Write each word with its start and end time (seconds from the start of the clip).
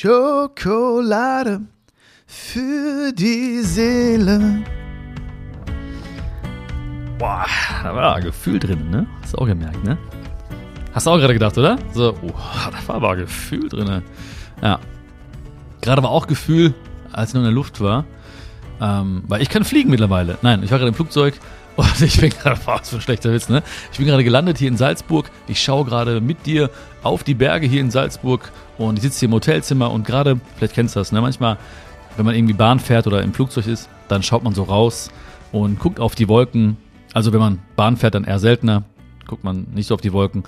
Schokolade 0.00 1.62
für 2.24 3.10
die 3.12 3.62
Seele. 3.62 4.62
Boah, 7.18 7.44
da 7.82 7.96
war 7.96 8.20
Gefühl 8.20 8.60
drin, 8.60 8.90
ne? 8.90 9.08
Hast 9.20 9.34
du 9.34 9.38
auch 9.38 9.46
gemerkt, 9.46 9.82
ne? 9.82 9.98
Hast 10.94 11.08
du 11.08 11.10
auch 11.10 11.18
gerade 11.18 11.34
gedacht, 11.34 11.58
oder? 11.58 11.80
So, 11.94 12.14
oh, 12.22 12.30
da 12.30 12.78
war 12.86 12.94
aber 12.94 13.16
Gefühl 13.16 13.68
drin. 13.68 14.04
Ja. 14.62 14.78
Gerade 15.80 16.04
war 16.04 16.10
auch 16.10 16.28
Gefühl, 16.28 16.74
als 17.10 17.30
ich 17.30 17.34
noch 17.34 17.40
in 17.40 17.46
der 17.46 17.52
Luft 17.52 17.80
war. 17.80 18.04
Ähm, 18.80 19.24
weil 19.26 19.42
ich 19.42 19.48
kann 19.48 19.64
fliegen 19.64 19.90
mittlerweile. 19.90 20.38
Nein, 20.42 20.62
ich 20.62 20.70
war 20.70 20.78
gerade 20.78 20.90
im 20.90 20.94
Flugzeug 20.94 21.34
und 21.78 22.02
ich 22.02 22.20
bin 22.20 22.30
gerade, 22.30 22.58
was 22.64 22.90
für 22.90 22.96
ein 22.96 23.00
schlechter 23.00 23.32
Witz, 23.32 23.48
ne? 23.48 23.62
Ich 23.92 23.98
bin 23.98 24.06
gerade 24.08 24.24
gelandet 24.24 24.58
hier 24.58 24.66
in 24.66 24.76
Salzburg. 24.76 25.30
Ich 25.46 25.62
schaue 25.62 25.84
gerade 25.84 26.20
mit 26.20 26.44
dir 26.44 26.70
auf 27.04 27.22
die 27.22 27.34
Berge 27.34 27.68
hier 27.68 27.80
in 27.80 27.92
Salzburg 27.92 28.50
und 28.78 28.96
ich 28.96 29.02
sitze 29.02 29.20
hier 29.20 29.28
im 29.28 29.34
Hotelzimmer 29.34 29.92
und 29.92 30.04
gerade, 30.04 30.40
vielleicht 30.56 30.74
kennst 30.74 30.96
du 30.96 31.00
das, 31.00 31.12
ne? 31.12 31.20
Manchmal, 31.20 31.56
wenn 32.16 32.26
man 32.26 32.34
irgendwie 32.34 32.54
Bahn 32.54 32.80
fährt 32.80 33.06
oder 33.06 33.22
im 33.22 33.32
Flugzeug 33.32 33.68
ist, 33.68 33.88
dann 34.08 34.24
schaut 34.24 34.42
man 34.42 34.54
so 34.54 34.64
raus 34.64 35.12
und 35.52 35.78
guckt 35.78 36.00
auf 36.00 36.16
die 36.16 36.28
Wolken. 36.28 36.78
Also 37.14 37.32
wenn 37.32 37.38
man 37.38 37.60
Bahn 37.76 37.96
fährt, 37.96 38.16
dann 38.16 38.24
eher 38.24 38.40
seltener, 38.40 38.82
guckt 39.28 39.44
man 39.44 39.68
nicht 39.72 39.86
so 39.86 39.94
auf 39.94 40.00
die 40.00 40.12
Wolken. 40.12 40.42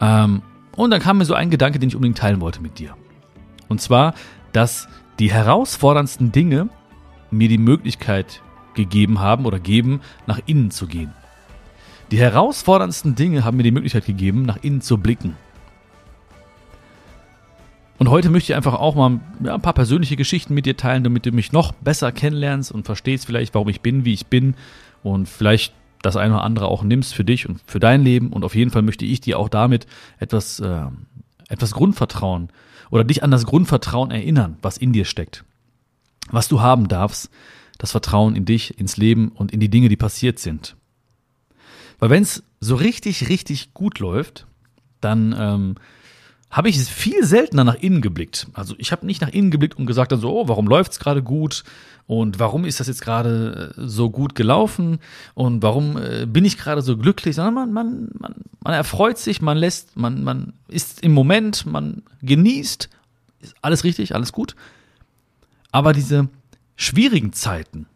Ähm, 0.00 0.42
und 0.74 0.90
dann 0.90 1.00
kam 1.00 1.18
mir 1.18 1.26
so 1.26 1.34
ein 1.34 1.50
Gedanke, 1.50 1.78
den 1.78 1.90
ich 1.90 1.94
unbedingt 1.94 2.18
teilen 2.18 2.40
wollte 2.40 2.60
mit 2.60 2.80
dir. 2.80 2.96
Und 3.68 3.80
zwar, 3.80 4.14
dass 4.52 4.88
die 5.20 5.30
herausforderndsten 5.30 6.32
Dinge 6.32 6.70
mir 7.30 7.48
die 7.48 7.58
Möglichkeit 7.58 8.42
gegeben 8.74 9.20
haben 9.20 9.46
oder 9.46 9.58
geben, 9.58 10.00
nach 10.26 10.40
innen 10.46 10.70
zu 10.70 10.86
gehen. 10.86 11.12
Die 12.10 12.18
herausforderndsten 12.18 13.14
Dinge 13.14 13.44
haben 13.44 13.56
mir 13.56 13.62
die 13.62 13.70
Möglichkeit 13.70 14.04
gegeben, 14.04 14.42
nach 14.42 14.58
innen 14.62 14.82
zu 14.82 14.98
blicken. 14.98 15.36
Und 17.98 18.10
heute 18.10 18.30
möchte 18.30 18.52
ich 18.52 18.56
einfach 18.56 18.74
auch 18.74 18.94
mal 18.94 19.20
ja, 19.44 19.54
ein 19.54 19.62
paar 19.62 19.74
persönliche 19.74 20.16
Geschichten 20.16 20.54
mit 20.54 20.66
dir 20.66 20.76
teilen, 20.76 21.04
damit 21.04 21.24
du 21.24 21.30
mich 21.30 21.52
noch 21.52 21.72
besser 21.72 22.10
kennenlernst 22.10 22.72
und 22.72 22.84
verstehst 22.84 23.26
vielleicht, 23.26 23.54
warum 23.54 23.68
ich 23.68 23.80
bin, 23.80 24.04
wie 24.04 24.12
ich 24.12 24.26
bin 24.26 24.56
und 25.02 25.28
vielleicht 25.28 25.72
das 26.02 26.16
eine 26.16 26.34
oder 26.34 26.44
andere 26.44 26.66
auch 26.66 26.82
nimmst 26.82 27.14
für 27.14 27.24
dich 27.24 27.48
und 27.48 27.60
für 27.64 27.78
dein 27.78 28.02
Leben. 28.02 28.32
Und 28.32 28.44
auf 28.44 28.54
jeden 28.54 28.70
Fall 28.70 28.82
möchte 28.82 29.04
ich 29.04 29.20
dir 29.20 29.38
auch 29.38 29.48
damit 29.48 29.86
etwas, 30.18 30.58
äh, 30.60 30.86
etwas 31.48 31.72
Grundvertrauen 31.72 32.48
oder 32.90 33.04
dich 33.04 33.22
an 33.22 33.30
das 33.30 33.46
Grundvertrauen 33.46 34.10
erinnern, 34.10 34.56
was 34.62 34.76
in 34.76 34.92
dir 34.92 35.04
steckt. 35.04 35.44
Was 36.30 36.48
du 36.48 36.60
haben 36.60 36.88
darfst, 36.88 37.30
das 37.82 37.90
Vertrauen 37.90 38.36
in 38.36 38.44
dich, 38.44 38.78
ins 38.78 38.96
Leben 38.96 39.32
und 39.34 39.52
in 39.52 39.58
die 39.58 39.68
Dinge, 39.68 39.88
die 39.88 39.96
passiert 39.96 40.38
sind. 40.38 40.76
Weil 41.98 42.10
wenn 42.10 42.22
es 42.22 42.44
so 42.60 42.76
richtig, 42.76 43.28
richtig 43.28 43.74
gut 43.74 43.98
läuft, 43.98 44.46
dann 45.00 45.34
ähm, 45.36 45.74
habe 46.48 46.68
ich 46.68 46.78
viel 46.78 47.24
seltener 47.24 47.64
nach 47.64 47.74
innen 47.74 48.00
geblickt. 48.00 48.46
Also 48.52 48.76
ich 48.78 48.92
habe 48.92 49.04
nicht 49.04 49.20
nach 49.20 49.30
innen 49.30 49.50
geblickt 49.50 49.78
und 49.78 49.86
gesagt 49.86 50.12
dann 50.12 50.20
so, 50.20 50.32
oh, 50.32 50.46
warum 50.46 50.68
läuft's 50.68 51.00
gerade 51.00 51.24
gut 51.24 51.64
und 52.06 52.38
warum 52.38 52.64
ist 52.64 52.78
das 52.78 52.86
jetzt 52.86 53.02
gerade 53.02 53.74
äh, 53.76 53.80
so 53.84 54.10
gut 54.10 54.36
gelaufen 54.36 55.00
und 55.34 55.64
warum 55.64 55.96
äh, 55.96 56.24
bin 56.26 56.44
ich 56.44 56.58
gerade 56.58 56.82
so 56.82 56.96
glücklich, 56.96 57.34
sondern 57.34 57.54
man, 57.54 57.72
man, 57.72 58.10
man, 58.16 58.34
man 58.60 58.74
erfreut 58.74 59.18
sich, 59.18 59.42
man 59.42 59.58
lässt, 59.58 59.96
man, 59.96 60.22
man 60.22 60.52
ist 60.68 61.02
im 61.02 61.10
Moment, 61.10 61.66
man 61.66 62.02
genießt, 62.22 62.88
ist 63.40 63.56
alles 63.60 63.82
richtig, 63.82 64.14
alles 64.14 64.32
gut. 64.32 64.54
Aber 65.72 65.92
diese 65.92 66.28
schwierigen 66.82 67.32
Zeiten 67.32 67.86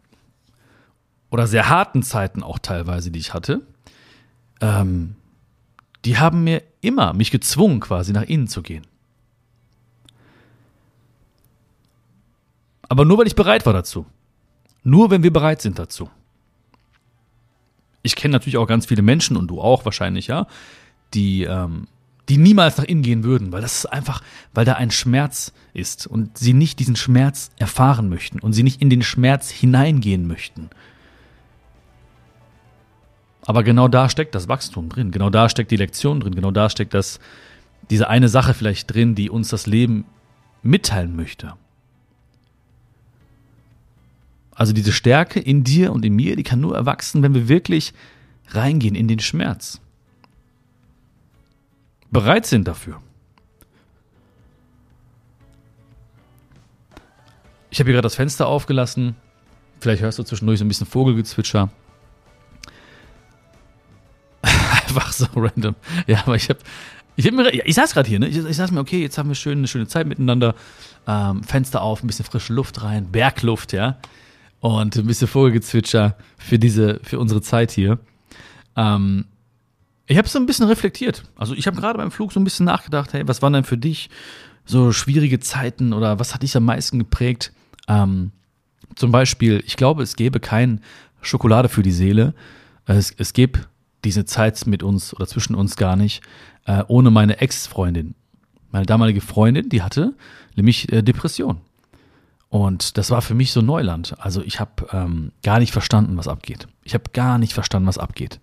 oder 1.29 1.47
sehr 1.47 1.69
harten 1.69 2.03
Zeiten 2.03 2.43
auch 2.43 2.59
teilweise, 2.59 3.11
die 3.11 3.19
ich 3.19 3.33
hatte, 3.33 3.61
ähm, 4.61 5.15
die 6.05 6.17
haben 6.17 6.43
mir 6.43 6.63
immer 6.81 7.13
mich 7.13 7.31
gezwungen, 7.31 7.79
quasi 7.79 8.13
nach 8.13 8.23
innen 8.23 8.47
zu 8.47 8.61
gehen. 8.61 8.87
Aber 12.89 13.03
nur 13.03 13.17
weil 13.17 13.27
ich 13.27 13.35
bereit 13.35 13.65
war 13.65 13.73
dazu. 13.73 14.05
Nur 14.83 15.11
wenn 15.11 15.23
wir 15.23 15.33
bereit 15.33 15.61
sind 15.61 15.77
dazu. 15.77 16.09
Ich 18.03 18.15
kenne 18.15 18.31
natürlich 18.31 18.55
auch 18.55 18.67
ganz 18.67 18.85
viele 18.85 19.01
Menschen 19.01 19.35
und 19.35 19.47
du 19.47 19.59
auch 19.59 19.83
wahrscheinlich, 19.83 20.27
ja, 20.27 20.47
die, 21.13 21.43
ähm, 21.43 21.87
die 22.29 22.37
niemals 22.37 22.77
nach 22.77 22.83
innen 22.83 23.03
gehen 23.03 23.23
würden, 23.23 23.51
weil 23.51 23.61
das 23.61 23.77
ist 23.79 23.85
einfach, 23.85 24.21
weil 24.53 24.65
da 24.65 24.73
ein 24.73 24.91
Schmerz 24.91 25.53
ist 25.73 26.07
und 26.07 26.37
sie 26.37 26.53
nicht 26.53 26.79
diesen 26.79 26.95
Schmerz 26.95 27.51
erfahren 27.57 28.09
möchten 28.09 28.39
und 28.39 28.53
sie 28.53 28.63
nicht 28.63 28.81
in 28.81 28.89
den 28.89 29.01
Schmerz 29.01 29.49
hineingehen 29.49 30.27
möchten. 30.27 30.69
Aber 33.45 33.63
genau 33.63 33.87
da 33.87 34.09
steckt 34.09 34.35
das 34.35 34.49
Wachstum 34.49 34.89
drin, 34.89 35.11
genau 35.11 35.29
da 35.29 35.47
steckt 35.47 35.71
die 35.71 35.77
Lektion 35.77 36.19
drin, 36.19 36.35
genau 36.35 36.51
da 36.51 36.69
steckt 36.69 36.93
das, 36.93 37.21
diese 37.89 38.09
eine 38.09 38.27
Sache 38.27 38.53
vielleicht 38.53 38.93
drin, 38.93 39.15
die 39.15 39.29
uns 39.29 39.47
das 39.47 39.67
Leben 39.67 40.03
mitteilen 40.63 41.15
möchte. 41.15 41.53
Also 44.53 44.73
diese 44.73 44.91
Stärke 44.91 45.39
in 45.39 45.63
dir 45.63 45.93
und 45.93 46.03
in 46.03 46.13
mir, 46.13 46.35
die 46.35 46.43
kann 46.43 46.59
nur 46.59 46.75
erwachsen, 46.75 47.23
wenn 47.23 47.33
wir 47.33 47.47
wirklich 47.47 47.93
reingehen 48.49 48.95
in 48.95 49.07
den 49.07 49.19
Schmerz. 49.19 49.79
Bereit 52.11 52.45
sind 52.45 52.67
dafür. 52.67 53.01
Ich 57.69 57.79
habe 57.79 57.89
hier 57.89 57.93
gerade 57.93 58.05
das 58.05 58.15
Fenster 58.15 58.47
aufgelassen. 58.47 59.15
Vielleicht 59.79 60.01
hörst 60.01 60.17
du 60.17 60.23
zwischendurch 60.23 60.59
so 60.59 60.65
ein 60.65 60.67
bisschen 60.67 60.87
Vogelgezwitscher 60.87 61.69
einfach 64.41 65.11
so 65.11 65.27
random. 65.35 65.75
Ja, 66.07 66.23
aber 66.25 66.35
ich 66.35 66.49
habe 66.49 66.59
ich, 67.15 67.25
hab 67.25 67.33
mir, 67.33 67.51
ich 67.51 67.75
saß 67.75 67.93
gerade 67.93 68.07
hier, 68.07 68.19
ne? 68.19 68.27
Ich, 68.27 68.37
ich 68.37 68.55
saß 68.55 68.71
mir, 68.71 68.79
okay, 68.79 69.01
jetzt 69.01 69.17
haben 69.17 69.29
wir 69.29 69.35
schön, 69.35 69.57
eine 69.57 69.67
schöne 69.67 69.87
Zeit 69.87 70.07
miteinander. 70.07 70.55
Ähm, 71.07 71.43
Fenster 71.43 71.81
auf, 71.81 72.03
ein 72.03 72.07
bisschen 72.07 72.25
frische 72.25 72.53
Luft 72.53 72.83
rein, 72.83 73.11
Bergluft, 73.11 73.73
ja. 73.73 73.97
Und 74.59 74.95
ein 74.95 75.07
bisschen 75.07 75.27
Vogelgezwitscher 75.27 76.15
für 76.37 76.59
diese, 76.59 76.99
für 77.03 77.19
unsere 77.19 77.41
Zeit 77.41 77.71
hier. 77.71 77.99
Ähm, 78.75 79.25
ich 80.07 80.17
habe 80.17 80.27
so 80.27 80.39
ein 80.39 80.45
bisschen 80.45 80.67
reflektiert. 80.67 81.23
Also 81.35 81.53
ich 81.53 81.67
habe 81.67 81.77
gerade 81.79 81.97
beim 81.97 82.11
Flug 82.11 82.31
so 82.31 82.39
ein 82.39 82.43
bisschen 82.43 82.65
nachgedacht, 82.65 83.13
hey, 83.13 83.27
was 83.27 83.41
waren 83.41 83.53
denn 83.53 83.65
für 83.65 83.77
dich 83.77 84.09
so 84.65 84.91
schwierige 84.91 85.39
Zeiten 85.39 85.93
oder 85.93 86.19
was 86.19 86.33
hat 86.33 86.43
dich 86.43 86.55
am 86.55 86.65
meisten 86.65 86.97
geprägt? 86.97 87.51
Ähm, 87.87 88.31
zum 88.95 89.11
Beispiel, 89.11 89.61
ich 89.65 89.77
glaube, 89.77 90.03
es 90.03 90.15
gäbe 90.15 90.39
kein 90.39 90.81
Schokolade 91.21 91.69
für 91.69 91.83
die 91.83 91.91
Seele. 91.91 92.33
Es, 92.85 93.13
es 93.17 93.33
gäbe 93.33 93.59
diese 94.03 94.25
Zeit 94.25 94.65
mit 94.65 94.81
uns 94.81 95.13
oder 95.13 95.27
zwischen 95.27 95.55
uns 95.55 95.75
gar 95.75 95.95
nicht, 95.95 96.23
äh, 96.65 96.83
ohne 96.87 97.11
meine 97.11 97.39
Ex-Freundin. 97.41 98.15
Meine 98.71 98.85
damalige 98.85 99.21
Freundin, 99.21 99.69
die 99.69 99.81
hatte 99.81 100.13
nämlich 100.55 100.91
äh, 100.91 101.01
Depression. 101.01 101.61
Und 102.49 102.97
das 102.97 103.11
war 103.11 103.21
für 103.21 103.33
mich 103.33 103.51
so 103.51 103.61
Neuland. 103.61 104.15
Also 104.19 104.41
ich 104.41 104.61
habe 104.61 104.87
ähm, 104.93 105.31
gar 105.43 105.59
nicht 105.59 105.73
verstanden, 105.73 106.15
was 106.15 106.29
abgeht. 106.29 106.67
Ich 106.83 106.93
habe 106.93 107.05
gar 107.11 107.37
nicht 107.37 107.53
verstanden, 107.53 107.87
was 107.87 107.97
abgeht. 107.97 108.39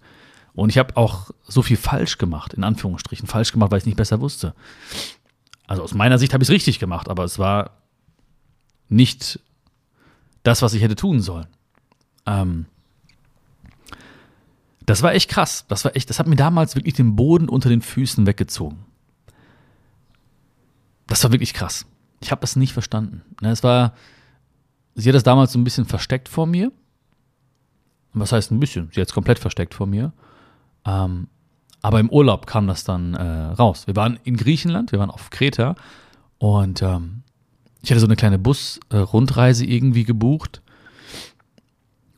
Und 0.54 0.70
ich 0.70 0.78
habe 0.78 0.97
auch 0.97 1.31
so 1.42 1.62
viel 1.62 1.76
falsch 1.76 2.19
gemacht, 2.19 2.54
in 2.54 2.65
Anführungsstrichen. 2.65 3.26
Falsch 3.26 3.53
gemacht, 3.53 3.70
weil 3.70 3.78
ich 3.78 3.87
nicht 3.87 3.97
besser 3.97 4.20
wusste. 4.20 4.54
Also 5.66 5.82
aus 5.82 5.94
meiner 5.94 6.19
Sicht 6.19 6.32
habe 6.32 6.42
ich 6.42 6.48
es 6.48 6.54
richtig 6.54 6.78
gemacht, 6.78 7.09
aber 7.09 7.25
es 7.25 7.38
war 7.38 7.82
nicht 8.88 9.41
das, 10.43 10.62
was 10.62 10.75
ich 10.75 10.82
hätte 10.82 10.94
tun 10.94 11.20
sollen. 11.20 11.47
Ähm, 12.26 12.66
das 14.87 15.03
war 15.03 15.14
echt 15.14 15.31
krass. 15.31 15.64
Das 15.69 15.84
war 15.84 15.97
echt, 15.97 16.10
das 16.10 16.19
hat 16.19 16.26
mir 16.26 16.37
damals 16.37 16.76
wirklich 16.76 16.94
den 16.94 17.16
Boden 17.16 17.48
unter 17.48 17.69
den 17.69 17.81
Füßen 17.81 18.26
weggezogen. 18.26 18.84
Das 21.06 21.25
war 21.25 21.32
wirklich 21.32 21.54
krass. 21.54 21.87
Ich 22.20 22.31
habe 22.31 22.41
das 22.41 22.56
nicht 22.56 22.72
verstanden. 22.72 23.22
Ne, 23.41 23.50
es 23.50 23.62
war, 23.62 23.94
sie 24.94 25.09
hat 25.09 25.14
das 25.14 25.22
damals 25.22 25.53
so 25.53 25.59
ein 25.59 25.64
bisschen 25.64 25.84
versteckt 25.84 26.28
vor 26.28 26.47
mir. 26.47 26.70
Was 28.12 28.32
heißt 28.32 28.53
ein 28.53 28.60
bisschen? 28.60 28.91
Sie 28.93 29.00
hat 29.00 29.09
es 29.09 29.14
komplett 29.14 29.38
versteckt 29.38 29.75
vor 29.75 29.87
mir. 29.87 30.12
Ähm, 30.86 31.28
aber 31.82 32.00
im 32.00 32.10
Urlaub 32.10 32.46
kam 32.46 32.66
das 32.66 32.84
dann 32.84 33.14
äh, 33.14 33.52
raus. 33.52 33.86
Wir 33.86 33.96
waren 33.96 34.18
in 34.24 34.36
Griechenland, 34.36 34.92
wir 34.92 34.98
waren 34.98 35.10
auf 35.10 35.30
Kreta 35.30 35.74
und 36.38 36.82
ähm, 36.82 37.22
ich 37.82 37.90
hatte 37.90 38.00
so 38.00 38.06
eine 38.06 38.16
kleine 38.16 38.38
Bus-Rundreise 38.38 39.64
äh, 39.64 39.75
irgendwie 39.75 40.04
gebucht. 40.04 40.62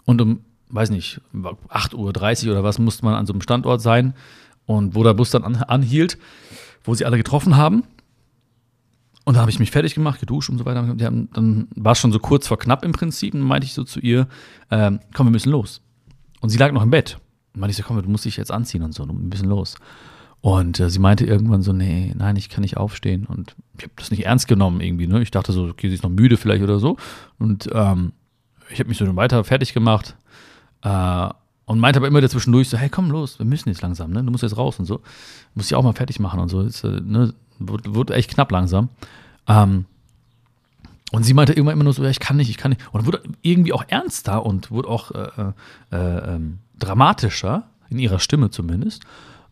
Und 0.05 0.21
um 0.21 0.41
weiß 0.69 0.91
nicht, 0.91 1.21
8.30 1.35 2.47
Uhr 2.47 2.53
oder 2.53 2.65
was 2.65 2.79
musste 2.79 3.05
man 3.05 3.15
an 3.15 3.27
so 3.27 3.33
einem 3.33 3.41
Standort 3.41 3.81
sein 3.81 4.15
und 4.67 4.95
wo 4.95 5.03
der 5.03 5.15
Bus 5.15 5.31
dann 5.31 5.45
an, 5.45 5.57
anhielt, 5.57 6.19
wo 6.85 6.95
sie 6.95 7.05
alle 7.05 7.17
getroffen 7.17 7.57
haben. 7.57 7.85
Und 9.25 9.35
da 9.35 9.41
habe 9.41 9.51
ich 9.51 9.59
mich 9.59 9.73
fertig 9.73 9.95
gemacht, 9.95 10.21
geduscht 10.21 10.51
und 10.51 10.59
so 10.59 10.65
weiter. 10.65 10.87
Haben, 10.87 11.29
dann 11.33 11.69
war 11.75 11.93
es 11.93 11.99
schon 11.99 12.13
so 12.13 12.21
kurz 12.21 12.47
vor 12.47 12.59
knapp 12.59 12.85
im 12.85 12.93
Prinzip. 12.93 13.35
Und 13.35 13.41
meinte 13.41 13.67
ich 13.67 13.75
so 13.75 13.83
zu 13.83 13.99
ihr, 13.99 14.29
ähm, 14.71 15.01
komm, 15.15 15.27
wir 15.27 15.33
müssen 15.33 15.51
los. 15.51 15.83
Und 16.41 16.51
sie 16.51 16.59
lag 16.59 16.71
noch 16.71 16.83
im 16.83 16.91
Bett. 16.91 17.19
Und 17.57 17.61
meinte 17.61 17.73
ich 17.73 17.79
so, 17.79 17.83
komm, 17.83 18.01
du 18.01 18.09
musst 18.09 18.27
dich 18.27 18.37
jetzt 18.37 18.53
anziehen 18.53 18.83
und 18.83 18.95
so, 18.95 19.07
wir 19.07 19.15
müssen 19.15 19.49
los. 19.49 19.77
Und 20.43 20.79
äh, 20.79 20.91
sie 20.91 20.99
meinte 20.99 21.25
irgendwann 21.25 21.63
so, 21.63 21.73
nee, 21.73 22.15
nein, 22.17 22.37
ich 22.37 22.51
kann 22.51 22.61
nicht 22.61 22.77
aufstehen. 22.77 23.25
Und 23.27 23.57
ich 23.79 23.85
habe 23.85 23.95
das 23.97 24.11
nicht 24.13 24.27
ernst 24.27 24.47
genommen 24.47 24.81
irgendwie. 24.81 25.07
Ne? 25.09 25.23
Ich 25.23 25.33
dachte 25.33 25.51
so, 25.53 25.65
okay, 25.65 25.89
sie 25.89 25.95
ist 25.95 26.05
noch 26.05 26.11
müde 26.11 26.37
vielleicht 26.37 26.63
oder 26.63 26.79
so. 26.79 26.99
Und 27.39 27.69
ähm, 27.73 28.13
ich 28.71 28.79
habe 28.79 28.89
mich 28.89 28.99
so 28.99 29.17
weiter 29.17 29.43
fertig 29.43 29.73
gemacht, 29.73 30.15
äh, 30.83 31.29
und 31.65 31.81
meinte 31.81 31.99
aber 31.99 32.07
immer 32.07 32.21
dazwischendurch 32.21 32.69
so, 32.69 32.77
hey, 32.77 32.89
komm 32.89 33.11
los, 33.11 33.41
wir 33.41 33.47
müssen 33.47 33.71
jetzt 33.71 33.83
langsam, 33.83 34.13
ne? 34.13 34.23
Du 34.23 34.31
musst 34.31 34.45
jetzt 34.45 34.57
raus 34.57 34.79
und 34.79 34.85
so. 34.85 35.01
Muss 35.55 35.67
ich 35.67 35.75
auch 35.75 35.83
mal 35.83 35.95
fertig 35.95 36.21
machen 36.21 36.39
und 36.39 36.49
so. 36.49 36.61
Ist, 36.61 36.85
äh, 36.85 37.01
ne? 37.01 37.35
wird, 37.59 37.93
wird 37.93 38.11
echt 38.13 38.31
knapp 38.31 38.53
langsam. 38.53 38.91
Ähm, 39.49 39.87
Und 41.13 41.23
sie 41.25 41.35
meinte 41.35 41.53
irgendwann 41.53 41.75
immer 41.75 41.85
nur 41.85 41.93
so, 41.93 42.03
ja, 42.03 42.11
ich 42.11 42.21
kann 42.21 42.37
nicht, 42.37 42.51
ich 42.51 42.57
kann 42.57 42.71
nicht. 42.71 42.83
Und 42.93 43.07
wurde 43.07 43.23
irgendwie 43.43 43.73
auch 43.73 43.85
ernster 43.89 44.45
und 44.45 44.71
wurde 44.71 44.89
auch 44.89 45.11
äh, 45.13 45.53
äh, 45.93 46.37
äh, 46.37 46.41
dramatischer, 46.79 47.69
in 47.89 47.99
ihrer 47.99 48.19
Stimme 48.19 48.51
zumindest. 48.51 49.03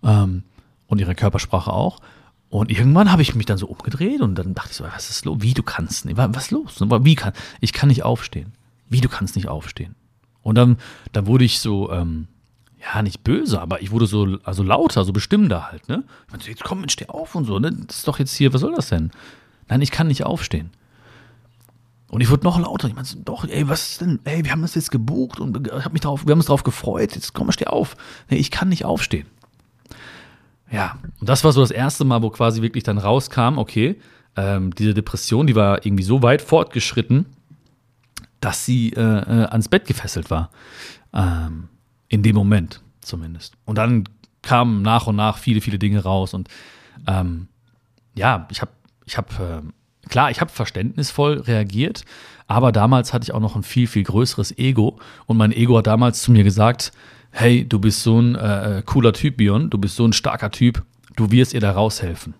Ähm, 0.02 0.44
und 0.86 1.00
ihrer 1.00 1.14
Körpersprache 1.14 1.72
auch. 1.72 2.00
Und 2.50 2.70
irgendwann 2.70 3.10
habe 3.10 3.22
ich 3.22 3.34
mich 3.34 3.46
dann 3.46 3.58
so 3.58 3.66
umgedreht 3.66 4.20
und 4.20 4.36
dann 4.36 4.54
dachte 4.54 4.70
ich 4.70 4.76
so, 4.76 4.84
was 4.84 5.10
ist 5.10 5.24
los? 5.24 5.38
Wie, 5.40 5.54
du 5.54 5.62
kannst 5.62 6.04
nicht, 6.04 6.16
was 6.16 6.36
ist 6.36 6.50
los? 6.52 6.76
Wie 6.80 7.14
kann, 7.16 7.32
ich 7.60 7.72
kann 7.72 7.88
nicht 7.88 8.04
aufstehen. 8.04 8.52
Wie, 8.88 9.00
du 9.00 9.08
kannst 9.08 9.34
nicht 9.34 9.48
aufstehen. 9.48 9.96
Und 10.42 10.56
dann, 10.56 10.76
dann 11.12 11.26
wurde 11.26 11.44
ich 11.44 11.58
so, 11.58 11.90
ähm, 11.90 12.28
ja, 12.80 13.02
nicht 13.02 13.24
böse, 13.24 13.60
aber 13.60 13.82
ich 13.82 13.90
wurde 13.90 14.06
so, 14.06 14.38
also 14.44 14.62
lauter, 14.62 15.04
so 15.04 15.12
bestimmter 15.12 15.72
halt, 15.72 15.88
ne? 15.88 16.04
Ich 16.26 16.32
meinte, 16.32 16.50
jetzt 16.50 16.62
komm, 16.62 16.88
steh 16.88 17.08
auf 17.08 17.34
und 17.34 17.46
so, 17.46 17.58
ne? 17.58 17.72
Das 17.72 17.98
ist 17.98 18.08
doch 18.08 18.18
jetzt 18.18 18.36
hier, 18.36 18.52
was 18.52 18.60
soll 18.60 18.74
das 18.74 18.90
denn? 18.90 19.10
Nein, 19.68 19.80
ich 19.80 19.90
kann 19.90 20.06
nicht 20.06 20.24
aufstehen. 20.24 20.70
Und 22.08 22.20
ich 22.20 22.30
wurde 22.30 22.44
noch 22.44 22.58
lauter. 22.58 22.86
Ich 22.88 22.94
meinte, 22.94 23.16
doch, 23.16 23.44
ey, 23.44 23.68
was 23.68 23.90
ist 23.90 24.00
denn? 24.00 24.20
Ey, 24.24 24.44
wir 24.44 24.52
haben 24.52 24.62
das 24.62 24.74
jetzt 24.74 24.90
gebucht 24.90 25.40
und 25.40 25.70
hab 25.72 25.92
mich 25.92 26.02
drauf, 26.02 26.26
wir 26.26 26.32
haben 26.32 26.38
uns 26.38 26.46
drauf 26.46 26.62
gefreut. 26.62 27.14
Jetzt 27.14 27.34
komm, 27.34 27.50
steh 27.50 27.66
auf. 27.66 27.96
Nee, 28.28 28.36
ich 28.36 28.50
kann 28.50 28.68
nicht 28.68 28.84
aufstehen. 28.84 29.26
Ja, 30.70 30.98
und 31.20 31.28
das 31.28 31.44
war 31.44 31.52
so 31.52 31.60
das 31.60 31.70
erste 31.70 32.04
Mal, 32.04 32.22
wo 32.22 32.30
quasi 32.30 32.62
wirklich 32.62 32.84
dann 32.84 32.98
rauskam, 32.98 33.58
okay, 33.58 34.00
ähm, 34.36 34.74
diese 34.74 34.94
Depression, 34.94 35.46
die 35.46 35.54
war 35.54 35.84
irgendwie 35.84 36.02
so 36.04 36.22
weit 36.22 36.42
fortgeschritten, 36.42 37.26
dass 38.40 38.64
sie 38.64 38.92
äh, 38.92 39.00
äh, 39.00 39.46
ans 39.46 39.68
Bett 39.68 39.86
gefesselt 39.86 40.30
war. 40.30 40.50
Ähm, 41.12 41.68
in 42.08 42.22
dem 42.22 42.36
Moment 42.36 42.80
zumindest. 43.00 43.54
Und 43.64 43.76
dann 43.76 44.04
kamen 44.42 44.82
nach 44.82 45.06
und 45.06 45.16
nach 45.16 45.38
viele, 45.38 45.60
viele 45.60 45.78
Dinge 45.78 46.02
raus. 46.02 46.34
Und 46.34 46.48
ähm, 47.06 47.48
ja, 48.14 48.46
ich 48.50 48.60
habe, 48.60 48.70
ich 49.04 49.16
habe, 49.16 49.62
äh, 49.64 49.68
klar, 50.08 50.30
ich 50.30 50.40
habe 50.40 50.50
verständnisvoll 50.50 51.40
reagiert, 51.40 52.04
aber 52.46 52.72
damals 52.72 53.12
hatte 53.12 53.24
ich 53.24 53.32
auch 53.32 53.40
noch 53.40 53.56
ein 53.56 53.62
viel, 53.62 53.86
viel 53.86 54.04
größeres 54.04 54.58
Ego. 54.58 54.98
Und 55.26 55.36
mein 55.36 55.52
Ego 55.52 55.78
hat 55.78 55.86
damals 55.86 56.22
zu 56.22 56.32
mir 56.32 56.44
gesagt, 56.44 56.92
hey, 57.30 57.66
du 57.66 57.78
bist 57.78 58.02
so 58.02 58.20
ein 58.20 58.34
äh, 58.34 58.82
cooler 58.84 59.12
Typ, 59.12 59.36
Bion, 59.38 59.70
du 59.70 59.78
bist 59.78 59.96
so 59.96 60.06
ein 60.06 60.12
starker 60.12 60.50
Typ, 60.50 60.84
du 61.16 61.30
wirst 61.30 61.54
ihr 61.54 61.60
da 61.60 61.72
raushelfen. 61.72 62.34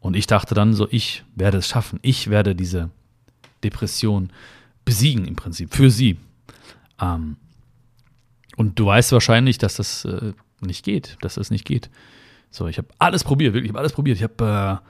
Und 0.00 0.14
ich 0.14 0.26
dachte 0.26 0.54
dann 0.54 0.74
so, 0.74 0.86
ich 0.90 1.24
werde 1.34 1.58
es 1.58 1.68
schaffen, 1.68 1.98
ich 2.02 2.30
werde 2.30 2.54
diese 2.54 2.90
Depression 3.64 4.30
besiegen 4.84 5.26
im 5.26 5.36
Prinzip, 5.36 5.74
für 5.74 5.90
sie. 5.90 6.16
Ähm, 7.00 7.36
und 8.56 8.78
du 8.78 8.86
weißt 8.86 9.12
wahrscheinlich, 9.12 9.58
dass 9.58 9.76
das 9.76 10.04
äh, 10.04 10.32
nicht 10.60 10.84
geht, 10.84 11.18
dass 11.20 11.34
das 11.34 11.50
nicht 11.50 11.64
geht. 11.64 11.90
So, 12.50 12.66
ich 12.66 12.78
habe 12.78 12.88
alles 12.98 13.24
probiert, 13.24 13.52
wirklich, 13.52 13.68
ich 13.68 13.72
habe 13.72 13.80
alles 13.80 13.92
probiert. 13.92 14.16
Ich 14.16 14.22
habe 14.22 14.80
äh, 14.82 14.88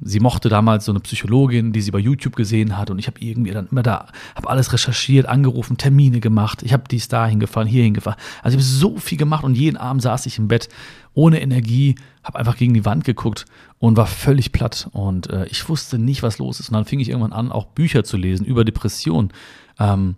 sie 0.00 0.20
mochte 0.20 0.48
damals 0.48 0.84
so 0.84 0.92
eine 0.92 1.00
Psychologin, 1.00 1.72
die 1.72 1.80
sie 1.80 1.90
bei 1.90 1.98
YouTube 1.98 2.36
gesehen 2.36 2.76
hat 2.76 2.90
und 2.90 2.98
ich 2.98 3.06
habe 3.06 3.20
irgendwie 3.20 3.52
dann 3.52 3.68
immer 3.70 3.82
da, 3.82 4.08
habe 4.34 4.48
alles 4.48 4.72
recherchiert, 4.72 5.26
angerufen, 5.26 5.78
Termine 5.78 6.20
gemacht, 6.20 6.62
ich 6.62 6.72
habe 6.72 6.84
dies 6.90 7.08
dahin 7.08 7.40
gefahren, 7.40 7.66
hierhin 7.66 7.94
gefahren. 7.94 8.18
Also 8.42 8.58
ich 8.58 8.64
habe 8.64 8.72
so 8.72 8.98
viel 8.98 9.18
gemacht 9.18 9.44
und 9.44 9.54
jeden 9.54 9.76
Abend 9.76 10.02
saß 10.02 10.26
ich 10.26 10.38
im 10.38 10.48
Bett 10.48 10.68
ohne 11.14 11.40
Energie, 11.40 11.94
habe 12.22 12.38
einfach 12.38 12.56
gegen 12.56 12.74
die 12.74 12.84
Wand 12.84 13.04
geguckt 13.04 13.46
und 13.78 13.96
war 13.96 14.06
völlig 14.06 14.52
platt 14.52 14.88
und 14.92 15.30
äh, 15.30 15.46
ich 15.46 15.68
wusste 15.68 15.98
nicht, 15.98 16.22
was 16.22 16.38
los 16.38 16.60
ist. 16.60 16.68
Und 16.68 16.74
dann 16.74 16.84
fing 16.84 17.00
ich 17.00 17.08
irgendwann 17.08 17.32
an, 17.32 17.50
auch 17.50 17.66
Bücher 17.66 18.04
zu 18.04 18.16
lesen 18.16 18.44
über 18.44 18.64
Depression. 18.64 19.30
Ähm, 19.78 20.16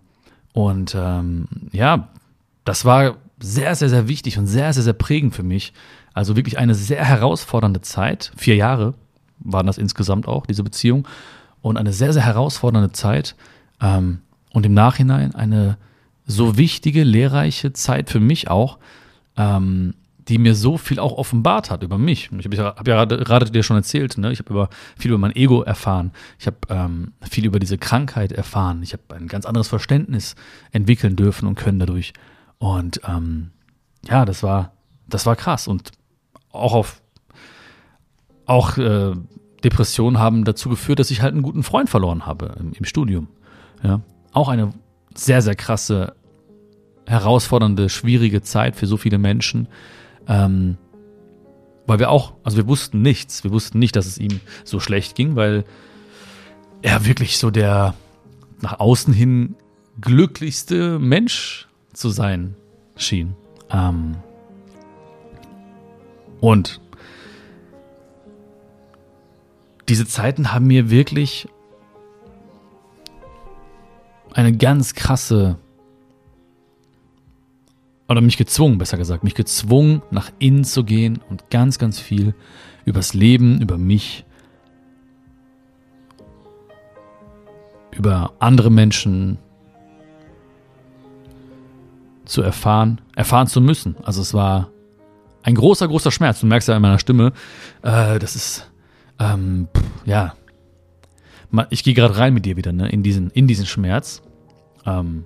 und 0.53 0.95
ähm, 0.97 1.47
ja, 1.71 2.09
das 2.65 2.83
war 2.83 3.15
sehr, 3.39 3.75
sehr, 3.75 3.89
sehr 3.89 4.07
wichtig 4.09 4.37
und 4.37 4.47
sehr, 4.47 4.73
sehr, 4.73 4.83
sehr 4.83 4.93
prägend 4.93 5.33
für 5.33 5.43
mich. 5.43 5.73
Also 6.13 6.35
wirklich 6.35 6.57
eine 6.57 6.75
sehr 6.75 7.05
herausfordernde 7.05 7.81
Zeit, 7.81 8.33
vier 8.35 8.55
Jahre, 8.55 8.93
waren 9.39 9.67
das 9.67 9.77
insgesamt 9.77 10.27
auch, 10.27 10.45
diese 10.45 10.63
Beziehung. 10.63 11.07
Und 11.61 11.77
eine 11.77 11.93
sehr, 11.93 12.13
sehr 12.13 12.25
herausfordernde 12.25 12.91
Zeit. 12.91 13.35
Ähm, 13.81 14.19
und 14.51 14.65
im 14.65 14.73
Nachhinein 14.73 15.35
eine 15.35 15.77
so 16.25 16.57
wichtige, 16.57 17.03
lehrreiche 17.03 17.73
Zeit 17.73 18.09
für 18.09 18.19
mich 18.19 18.49
auch, 18.49 18.77
ähm, 19.35 19.95
die 20.29 20.37
mir 20.37 20.53
so 20.53 20.77
viel 20.77 20.99
auch 20.99 21.17
offenbart 21.17 21.71
hat 21.71 21.81
über 21.81 21.97
mich. 21.97 22.29
Ich 22.37 22.45
habe 22.45 22.55
ja, 22.55 22.63
hab 22.75 22.87
ja 22.87 23.05
gerade 23.05 23.49
dir 23.49 23.63
schon 23.63 23.77
erzählt, 23.77 24.17
ne? 24.19 24.31
ich 24.31 24.39
habe 24.39 24.69
viel 24.95 25.09
über 25.09 25.17
mein 25.17 25.35
Ego 25.35 25.63
erfahren, 25.63 26.11
ich 26.37 26.45
habe 26.45 26.57
ähm, 26.69 27.13
viel 27.27 27.45
über 27.45 27.59
diese 27.59 27.79
Krankheit 27.79 28.31
erfahren, 28.31 28.83
ich 28.83 28.93
habe 28.93 29.03
ein 29.15 29.27
ganz 29.27 29.47
anderes 29.47 29.67
Verständnis 29.67 30.35
entwickeln 30.71 31.15
dürfen 31.15 31.47
und 31.47 31.55
können 31.55 31.79
dadurch. 31.79 32.13
Und 32.59 33.01
ähm, 33.07 33.49
ja, 34.07 34.23
das 34.25 34.43
war, 34.43 34.73
das 35.07 35.25
war 35.25 35.35
krass. 35.35 35.67
Und 35.67 35.91
auch 36.51 36.73
auf 36.73 37.01
auch 38.49 38.77
äh, 38.77 39.13
Depressionen 39.63 40.19
haben 40.19 40.43
dazu 40.43 40.69
geführt, 40.69 40.99
dass 40.99 41.11
ich 41.11 41.21
halt 41.21 41.33
einen 41.33 41.43
guten 41.43 41.63
Freund 41.63 41.89
verloren 41.89 42.25
habe 42.25 42.55
im, 42.59 42.73
im 42.73 42.85
Studium. 42.85 43.27
Ja. 43.83 44.01
Auch 44.31 44.49
eine 44.49 44.73
sehr, 45.13 45.41
sehr 45.41 45.55
krasse, 45.55 46.15
herausfordernde, 47.05 47.89
schwierige 47.89 48.41
Zeit 48.41 48.75
für 48.75 48.87
so 48.87 48.97
viele 48.97 49.17
Menschen. 49.17 49.67
Ähm, 50.27 50.77
weil 51.85 51.99
wir 51.99 52.09
auch, 52.09 52.33
also 52.43 52.57
wir 52.57 52.67
wussten 52.67 53.01
nichts. 53.01 53.43
Wir 53.43 53.51
wussten 53.51 53.79
nicht, 53.79 53.95
dass 53.95 54.05
es 54.05 54.17
ihm 54.17 54.39
so 54.63 54.79
schlecht 54.79 55.15
ging, 55.15 55.35
weil 55.35 55.63
er 56.81 57.05
wirklich 57.05 57.37
so 57.37 57.51
der 57.51 57.93
nach 58.61 58.79
außen 58.79 59.13
hin 59.13 59.55
glücklichste 60.01 60.99
Mensch 60.99 61.67
zu 61.93 62.09
sein 62.09 62.55
schien. 62.95 63.35
Ähm, 63.71 64.15
und 66.39 66.79
diese 69.89 70.05
Zeiten 70.05 70.53
haben 70.53 70.67
mir 70.67 70.91
wirklich 70.91 71.47
eine 74.33 74.55
ganz 74.55 74.93
krasse 74.93 75.57
oder 78.07 78.21
mich 78.21 78.37
gezwungen, 78.37 78.77
besser 78.77 78.97
gesagt, 78.97 79.23
mich 79.23 79.35
gezwungen, 79.35 80.01
nach 80.11 80.31
innen 80.39 80.63
zu 80.63 80.83
gehen 80.83 81.19
und 81.29 81.49
ganz, 81.49 81.79
ganz 81.79 81.99
viel 81.99 82.35
übers 82.85 83.13
Leben, 83.13 83.61
über 83.61 83.77
mich, 83.77 84.25
über 87.91 88.33
andere 88.39 88.71
Menschen 88.71 89.37
zu 92.25 92.43
erfahren, 92.43 93.01
erfahren 93.15 93.47
zu 93.47 93.59
müssen. 93.59 93.95
Also 94.03 94.21
es 94.21 94.33
war 94.35 94.69
ein 95.41 95.55
großer, 95.55 95.87
großer 95.87 96.11
Schmerz. 96.11 96.39
Du 96.39 96.45
merkst 96.45 96.67
ja 96.67 96.75
in 96.75 96.81
meiner 96.81 96.99
Stimme, 96.99 97.33
äh, 97.81 98.19
das 98.19 98.35
ist 98.35 98.69
ähm, 99.19 99.67
ja, 100.05 100.33
ich 101.69 101.83
gehe 101.83 101.93
gerade 101.93 102.17
rein 102.17 102.33
mit 102.33 102.45
dir 102.45 102.57
wieder, 102.57 102.71
ne, 102.71 102.89
in 102.89 103.03
diesen, 103.03 103.31
in 103.31 103.47
diesen 103.47 103.65
Schmerz. 103.65 104.21
Ähm, 104.85 105.25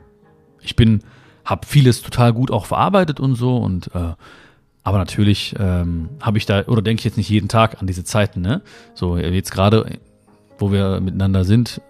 ich 0.62 0.76
bin, 0.76 1.02
habe 1.46 1.68
vieles 1.68 2.02
total 2.02 2.34
gut 2.34 2.52
auch 2.52 2.66
verarbeitet 2.66 3.20
und 3.20 3.36
so 3.36 3.58
und 3.58 3.94
äh, 3.94 4.14
aber 4.86 4.98
natürlich 4.98 5.56
ähm, 5.60 6.10
habe 6.22 6.38
ich 6.38 6.46
da 6.46 6.66
oder 6.66 6.82
denke 6.82 7.00
ich 7.00 7.06
jetzt 7.06 7.18
nicht 7.18 7.30
jeden 7.30 7.48
Tag 7.48 7.80
an 7.82 7.88
diese 7.88 8.04
Zeiten, 8.04 8.42
ne? 8.42 8.62
So 8.94 9.18
jetzt 9.18 9.52
gerade, 9.52 9.98
wo 10.58 10.74
wir 10.74 11.00
miteinander 11.00 11.46
sind, 11.46 11.82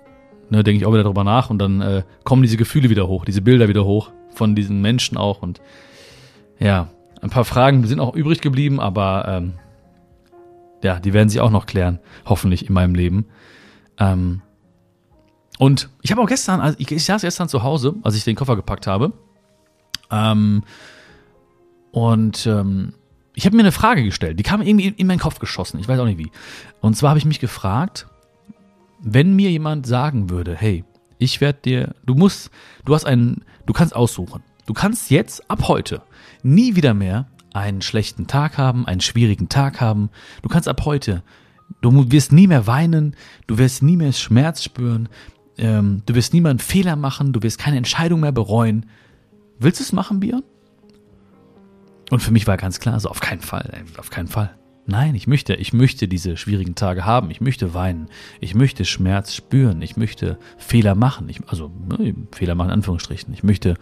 ne, 0.50 0.64
denke 0.64 0.78
ich 0.78 0.86
auch 0.86 0.94
wieder 0.94 1.04
darüber 1.04 1.24
nach 1.24 1.50
und 1.50 1.60
dann 1.60 1.82
äh, 1.82 2.04
kommen 2.24 2.44
diese 2.44 2.58
Gefühle 2.58 2.90
wieder 2.90 3.08
hoch, 3.08 3.26
diese 3.26 3.42
Bilder 3.42 3.68
wieder 3.68 3.86
hoch 3.86 4.12
von 4.34 4.56
diesen 4.56 4.82
Menschen 4.82 5.18
auch 5.18 5.42
und 5.42 5.62
ja, 6.60 6.90
ein 7.22 7.30
paar 7.30 7.46
Fragen 7.46 7.86
sind 7.88 8.00
auch 8.00 8.16
übrig 8.16 8.42
geblieben, 8.42 8.80
aber 8.80 9.26
ähm, 9.28 9.54
ja, 10.84 11.00
die 11.00 11.14
werden 11.14 11.30
sich 11.30 11.40
auch 11.40 11.50
noch 11.50 11.66
klären, 11.66 12.00
hoffentlich 12.26 12.68
in 12.68 12.74
meinem 12.74 12.96
Leben. 12.96 13.26
Ähm, 13.98 14.42
und 15.60 15.90
ich 16.02 16.12
habe 16.12 16.22
auch 16.22 16.28
gestern, 16.28 16.60
also 16.62 16.78
ich, 16.80 16.92
ich, 16.92 17.06
saß 17.06 17.22
gestern 17.22 17.48
zu 17.48 17.64
Hause, 17.64 17.96
als 18.04 18.16
ich 18.16 18.24
den 18.24 18.36
Koffer 18.36 18.56
gepackt 18.56 18.88
habe. 18.88 19.14
Ähm, 20.12 20.64
und 21.92 22.48
ähm, 22.48 22.94
ich 23.36 23.46
habe 23.46 23.56
mir 23.56 23.64
eine 23.64 23.72
Frage 23.72 24.04
gestellt, 24.04 24.40
die 24.40 24.44
kam 24.44 24.62
irgendwie 24.62 24.88
in, 24.88 24.96
in 24.96 25.08
meinen 25.08 25.20
Kopf 25.20 25.40
geschossen, 25.40 25.80
ich 25.80 25.88
weiß 25.88 26.00
auch 26.00 26.06
nicht 26.06 26.18
wie. 26.18 26.32
Und 26.82 26.96
zwar 26.96 27.10
habe 27.10 27.20
ich 27.20 27.26
mich 27.26 27.40
gefragt, 27.40 28.08
wenn 29.00 29.36
mir 29.36 29.52
jemand 29.52 29.86
sagen 29.86 30.30
würde, 30.30 30.56
hey, 30.56 30.84
ich 31.18 31.42
werde 31.42 31.60
dir, 31.64 31.96
du 32.06 32.16
musst, 32.16 32.50
du 32.86 32.94
hast 32.94 33.06
einen, 33.06 33.44
du 33.66 33.74
kannst 33.74 33.96
aussuchen. 33.96 34.44
Du 34.66 34.74
kannst 34.74 35.12
jetzt 35.12 35.50
ab 35.50 35.68
heute 35.68 36.02
nie 36.42 36.76
wieder 36.76 36.94
mehr 36.94 37.28
einen 37.54 37.82
schlechten 37.82 38.28
Tag 38.28 38.58
haben, 38.58 38.88
einen 38.88 39.02
schwierigen 39.02 39.50
Tag 39.50 39.80
haben. 39.82 40.10
Du 40.42 40.50
kannst 40.50 40.68
ab 40.68 40.86
heute, 40.86 41.24
du 41.82 42.12
wirst 42.12 42.32
nie 42.32 42.48
mehr 42.48 42.68
weinen, 42.68 43.16
du 43.48 43.58
wirst 43.58 43.84
nie 43.84 43.98
mehr 43.98 44.14
Schmerz 44.14 44.64
spüren, 44.64 45.10
ähm, 45.58 46.02
du 46.06 46.16
wirst 46.16 46.34
niemanden 46.34 46.60
Fehler 46.60 46.96
machen, 46.96 47.34
du 47.34 47.42
wirst 47.44 47.60
keine 47.60 47.78
Entscheidung 47.78 48.22
mehr 48.22 48.32
bereuen. 48.32 48.88
Willst 49.60 49.80
du 49.80 49.84
es 49.84 49.94
machen, 49.94 50.20
Björn? 50.20 50.44
Und 52.10 52.22
für 52.22 52.32
mich 52.32 52.48
war 52.48 52.58
ganz 52.58 52.80
klar, 52.80 53.00
so 53.00 53.10
auf 53.10 53.22
keinen 53.22 53.42
Fall, 53.42 53.84
auf 53.98 54.10
keinen 54.10 54.28
Fall. 54.28 54.56
Nein, 54.86 55.16
ich 55.16 55.28
möchte, 55.28 55.56
ich 55.56 55.72
möchte 55.72 56.08
diese 56.10 56.36
schwierigen 56.36 56.76
Tage 56.76 57.06
haben. 57.06 57.32
Ich 57.32 57.40
möchte 57.40 57.74
weinen. 57.74 58.10
Ich 58.42 58.54
möchte 58.54 58.84
Schmerz 58.84 59.34
spüren. 59.34 59.82
Ich 59.82 59.96
möchte 59.96 60.38
Fehler 60.58 60.94
machen. 60.94 61.30
Ich, 61.30 61.40
also 61.48 61.72
ne, 61.88 62.14
Fehler 62.32 62.56
machen 62.56 62.68
in 62.68 62.74
Anführungsstrichen. 62.74 63.34
Ich 63.34 63.44
möchte 63.44 63.76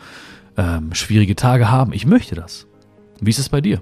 ähm, 0.58 0.94
schwierige 0.94 1.36
Tage 1.36 1.72
haben. 1.72 1.92
Ich 1.94 2.06
möchte 2.06 2.36
das. 2.36 2.68
Wie 3.22 3.30
ist 3.30 3.40
es 3.40 3.50
bei 3.50 3.62
dir? 3.62 3.82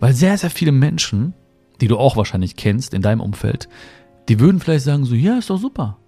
Weil 0.00 0.14
sehr, 0.14 0.36
sehr 0.36 0.50
viele 0.50 0.72
Menschen, 0.72 1.34
die 1.80 1.86
du 1.86 1.98
auch 1.98 2.16
wahrscheinlich 2.16 2.56
kennst 2.56 2.94
in 2.94 3.02
deinem 3.02 3.20
Umfeld, 3.20 3.68
die 4.28 4.40
würden 4.40 4.58
vielleicht 4.58 4.84
sagen 4.84 5.04
so, 5.04 5.14
ja, 5.14 5.38
ist 5.38 5.50
doch 5.50 5.58
super. 5.58 5.98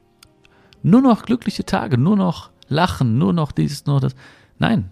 Nur 0.83 1.03
noch 1.03 1.23
glückliche 1.23 1.65
Tage, 1.65 1.99
nur 1.99 2.17
noch 2.17 2.51
lachen, 2.69 3.19
nur 3.19 3.33
noch 3.33 3.53
dies, 3.53 3.87
nur 3.87 4.01
das. 4.01 4.15
Nein, 4.59 4.91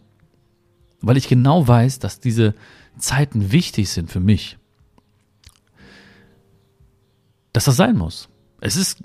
weil 1.01 1.17
ich 1.17 1.29
genau 1.29 1.67
weiß, 1.67 1.99
dass 1.99 2.21
diese 2.21 2.55
Zeiten 2.99 3.51
wichtig 3.51 3.91
sind 3.91 4.11
für 4.11 4.21
mich. 4.21 4.59
Dass 7.53 7.65
das 7.65 7.77
sein 7.77 7.97
muss. 7.97 8.29
Es 8.61 8.77
ist, 8.77 9.03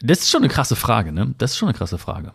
das 0.00 0.20
ist 0.20 0.30
schon 0.30 0.42
eine 0.42 0.52
krasse 0.52 0.76
Frage, 0.76 1.12
ne? 1.12 1.34
Das 1.38 1.52
ist 1.52 1.56
schon 1.56 1.68
eine 1.68 1.78
krasse 1.78 1.98
Frage. 1.98 2.32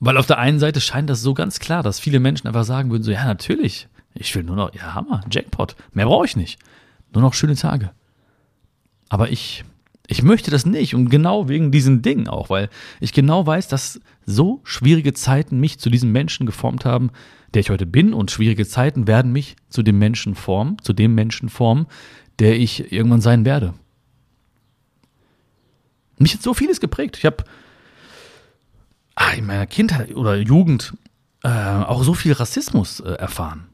Weil 0.00 0.16
auf 0.16 0.26
der 0.26 0.38
einen 0.38 0.58
Seite 0.58 0.80
scheint 0.80 1.10
das 1.10 1.20
so 1.20 1.34
ganz 1.34 1.60
klar, 1.60 1.82
dass 1.82 2.00
viele 2.00 2.20
Menschen 2.20 2.48
einfach 2.48 2.64
sagen 2.64 2.90
würden: 2.90 3.02
so, 3.02 3.10
ja, 3.10 3.24
natürlich, 3.24 3.88
ich 4.14 4.34
will 4.34 4.42
nur 4.42 4.56
noch, 4.56 4.74
ja, 4.74 4.94
Hammer, 4.94 5.20
Jackpot, 5.30 5.76
mehr 5.92 6.06
brauche 6.06 6.26
ich 6.26 6.36
nicht. 6.36 6.58
Nur 7.12 7.22
noch 7.22 7.34
schöne 7.34 7.54
Tage. 7.54 7.90
Aber 9.08 9.30
ich, 9.30 9.64
ich 10.06 10.22
möchte 10.22 10.50
das 10.50 10.64
nicht 10.64 10.94
und 10.94 11.10
genau 11.10 11.48
wegen 11.48 11.70
diesen 11.70 12.00
Dingen 12.00 12.28
auch, 12.28 12.48
weil 12.48 12.70
ich 13.00 13.12
genau 13.12 13.46
weiß, 13.46 13.68
dass 13.68 14.00
so 14.24 14.60
schwierige 14.64 15.12
Zeiten 15.12 15.60
mich 15.60 15.78
zu 15.78 15.90
diesem 15.90 16.12
Menschen 16.12 16.46
geformt 16.46 16.84
haben, 16.84 17.10
der 17.52 17.60
ich 17.60 17.70
heute 17.70 17.86
bin 17.86 18.14
und 18.14 18.30
schwierige 18.30 18.66
Zeiten 18.66 19.06
werden 19.06 19.32
mich 19.32 19.56
zu 19.68 19.82
dem 19.82 19.98
Menschen 19.98 20.34
formen, 20.34 20.78
zu 20.82 20.92
dem 20.92 21.14
Menschen 21.14 21.48
formen, 21.48 21.86
der 22.38 22.58
ich 22.58 22.92
irgendwann 22.92 23.20
sein 23.20 23.44
werde. 23.44 23.74
Mich 26.18 26.34
hat 26.34 26.42
so 26.42 26.54
vieles 26.54 26.80
geprägt. 26.80 27.16
Ich 27.18 27.26
habe 27.26 27.44
ah, 29.14 29.32
in 29.32 29.46
meiner 29.46 29.66
Kindheit 29.66 30.14
oder 30.14 30.36
Jugend 30.36 30.94
äh, 31.42 31.48
auch 31.48 32.02
so 32.02 32.14
viel 32.14 32.32
Rassismus 32.32 33.00
äh, 33.00 33.12
erfahren. 33.12 33.66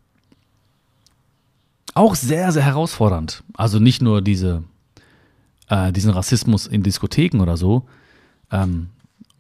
Auch 1.95 2.15
sehr, 2.15 2.53
sehr 2.53 2.63
herausfordernd. 2.63 3.43
Also 3.55 3.79
nicht 3.79 4.03
nur 4.03 4.21
diese, 4.23 4.65
äh, 5.69 5.93
diesen 5.93 6.11
Rassismus 6.11 6.67
in 6.67 6.83
Diskotheken 6.83 7.41
oder 7.41 7.57
so, 7.57 7.87
ähm, 8.53 8.91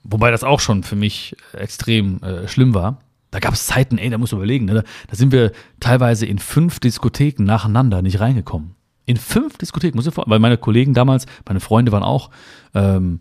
wobei 0.05 0.31
das 0.31 0.45
auch 0.45 0.61
schon 0.61 0.83
für 0.83 0.97
mich 0.97 1.37
extrem 1.53 2.23
äh, 2.23 2.49
schlimm 2.49 2.75
war. 2.75 2.99
Da 3.31 3.41
gab 3.41 3.53
es 3.53 3.67
Zeiten, 3.67 3.99
ey, 3.99 4.09
da 4.09 4.19
musst 4.19 4.33
du 4.33 4.37
überlegen, 4.37 4.65
ne? 4.65 4.85
da 5.09 5.17
sind 5.17 5.33
wir 5.33 5.53
teilweise 5.81 6.27
in 6.27 6.39
fünf 6.39 6.81
Diskotheken 6.81 7.45
nacheinander 7.45 8.01
nicht 8.01 8.21
reingekommen. 8.21 8.75
In 9.05 9.17
fünf 9.17 9.59
Diskotheken, 9.59 9.97
muss 9.97 10.07
ich 10.07 10.15
vor, 10.15 10.25
weil 10.27 10.39
meine 10.39 10.57
Kollegen 10.57 10.95
damals, 10.95 11.27
meine 11.47 11.61
Freunde 11.61 11.93
waren 11.93 12.03
auch 12.03 12.31
ähm, 12.75 13.19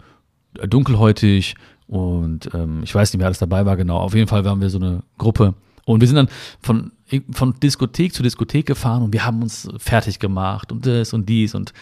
dunkelhäutig 0.54 1.56
und 1.88 2.50
ähm, 2.54 2.82
ich 2.84 2.94
weiß 2.94 3.14
nicht, 3.14 3.20
wer 3.20 3.28
alles 3.28 3.40
dabei 3.40 3.66
war, 3.66 3.78
genau. 3.78 3.98
Auf 3.98 4.16
jeden 4.16 4.28
Fall 4.28 4.44
waren 4.46 4.62
wir 4.62 4.70
so 4.70 4.80
eine 4.80 5.04
Gruppe. 5.18 5.54
Und 5.86 6.02
wir 6.02 6.08
sind 6.08 6.16
dann 6.16 6.30
von, 6.62 6.92
von 7.32 7.60
Diskothek 7.60 8.14
zu 8.14 8.24
Diskothek 8.24 8.66
gefahren 8.66 9.04
und 9.04 9.14
wir 9.14 9.24
haben 9.24 9.44
uns 9.44 9.70
fertig 9.78 10.20
gemacht 10.20 10.72
und 10.72 10.86
das 10.86 11.14
und 11.14 11.30
dies 11.30 11.54
und 11.54 11.74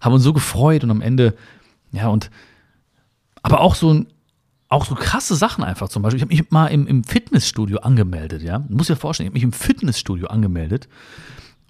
haben 0.00 0.12
uns 0.12 0.24
so 0.24 0.32
gefreut 0.32 0.82
und 0.82 0.90
am 0.90 1.00
Ende, 1.00 1.34
ja, 1.92 2.08
und 2.08 2.30
aber 3.42 3.60
auch 3.60 3.74
so 3.74 4.04
auch 4.68 4.86
so 4.86 4.96
krasse 4.96 5.36
Sachen 5.36 5.62
einfach 5.62 5.88
zum 5.88 6.02
Beispiel. 6.02 6.16
Ich 6.16 6.22
habe 6.22 6.34
mich 6.34 6.50
mal 6.50 6.66
im, 6.66 6.88
im 6.88 7.04
Fitnessstudio 7.04 7.78
angemeldet, 7.78 8.42
ja. 8.42 8.64
Ich 8.68 8.74
muss 8.74 8.88
dir 8.88 8.96
vorstellen, 8.96 9.26
ich 9.26 9.30
habe 9.30 9.34
mich 9.34 9.44
im 9.44 9.52
Fitnessstudio 9.52 10.26
angemeldet 10.26 10.88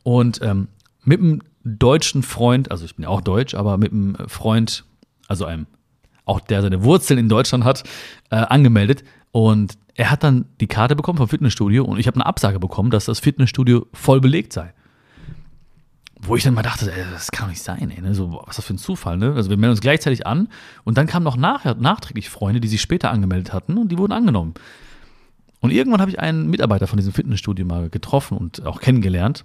und 0.05 0.41
ähm, 0.43 0.69
mit 1.03 1.21
einem 1.21 1.43
deutschen 1.64 2.23
Freund, 2.23 2.71
also 2.71 2.87
ich 2.87 2.97
bin 2.97 3.03
ja 3.03 3.11
auch 3.11 3.21
deutsch, 3.21 3.55
aber 3.55 3.76
mit 3.76 3.93
einem 3.93 4.17
Freund, 4.26 4.85
also 5.29 5.45
einem 5.45 5.67
auch 6.25 6.40
der 6.40 6.62
seine 6.62 6.83
Wurzeln 6.85 7.19
in 7.19 7.28
Deutschland 7.28 7.64
hat, 7.64 7.85
äh, 8.31 8.37
angemeldet. 8.37 9.04
Und 9.33 9.76
er 9.95 10.11
hat 10.11 10.23
dann 10.25 10.47
die 10.61 10.66
Karte 10.66 10.97
bekommen 10.97 11.19
vom 11.19 11.28
Fitnessstudio 11.28 11.85
und 11.85 11.99
ich 11.99 12.07
habe 12.07 12.16
eine 12.16 12.26
Absage 12.26 12.59
bekommen, 12.59 12.90
dass 12.90 13.04
das 13.04 13.21
Fitnessstudio 13.21 13.87
voll 13.93 14.21
belegt 14.21 14.52
sei. 14.52 14.73
Wo 16.21 16.37
ich 16.37 16.43
dann 16.43 16.54
mal 16.54 16.62
dachte, 16.62 16.90
ey, 16.90 17.04
das 17.12 17.31
kann 17.31 17.47
doch 17.47 17.50
nicht 17.50 17.62
sein, 17.62 17.90
ey, 17.90 18.00
ne? 18.00 18.14
so, 18.14 18.43
was 18.47 18.57
das 18.57 18.64
für 18.64 18.75
ein 18.75 18.78
Zufall, 18.78 19.19
ne? 19.19 19.35
Also 19.35 19.50
wir 19.50 19.59
melden 19.59 19.73
uns 19.73 19.83
gleichzeitig 19.83 20.26
an 20.26 20.49
und 20.85 20.97
dann 20.97 21.07
kamen 21.07 21.25
noch 21.25 21.37
nachher, 21.37 21.75
nachträglich 21.75 22.31
Freunde, 22.31 22.61
die 22.61 22.69
sich 22.69 22.81
später 22.81 23.11
angemeldet 23.11 23.52
hatten 23.52 23.76
und 23.76 23.93
die 23.93 23.99
wurden 23.99 24.12
angenommen. 24.12 24.54
Und 25.61 25.71
irgendwann 25.71 26.00
habe 26.00 26.11
ich 26.11 26.21
einen 26.21 26.49
Mitarbeiter 26.49 26.87
von 26.87 26.97
diesem 26.97 27.12
Fitnessstudio 27.12 27.66
mal 27.66 27.90
getroffen 27.90 28.38
und 28.38 28.64
auch 28.66 28.81
kennengelernt. 28.81 29.45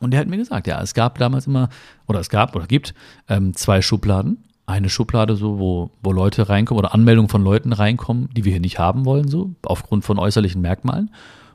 Und 0.00 0.12
der 0.12 0.20
hat 0.20 0.28
mir 0.28 0.36
gesagt, 0.36 0.66
ja, 0.66 0.80
es 0.80 0.94
gab 0.94 1.18
damals 1.18 1.46
immer, 1.46 1.68
oder 2.06 2.20
es 2.20 2.28
gab 2.28 2.54
oder 2.54 2.66
gibt 2.66 2.94
ähm, 3.28 3.54
zwei 3.54 3.82
Schubladen 3.82 4.44
eine 4.68 4.90
Schublade, 4.90 5.34
so, 5.34 5.58
wo, 5.58 5.90
wo 6.02 6.12
Leute 6.12 6.48
reinkommen 6.48 6.78
oder 6.78 6.92
Anmeldungen 6.92 7.30
von 7.30 7.42
Leuten 7.42 7.72
reinkommen, 7.72 8.28
die 8.36 8.44
wir 8.44 8.52
hier 8.52 8.60
nicht 8.60 8.78
haben 8.78 9.06
wollen, 9.06 9.26
so, 9.26 9.54
aufgrund 9.64 10.04
von 10.04 10.18
äußerlichen 10.18 10.60
Merkmalen. 10.60 11.10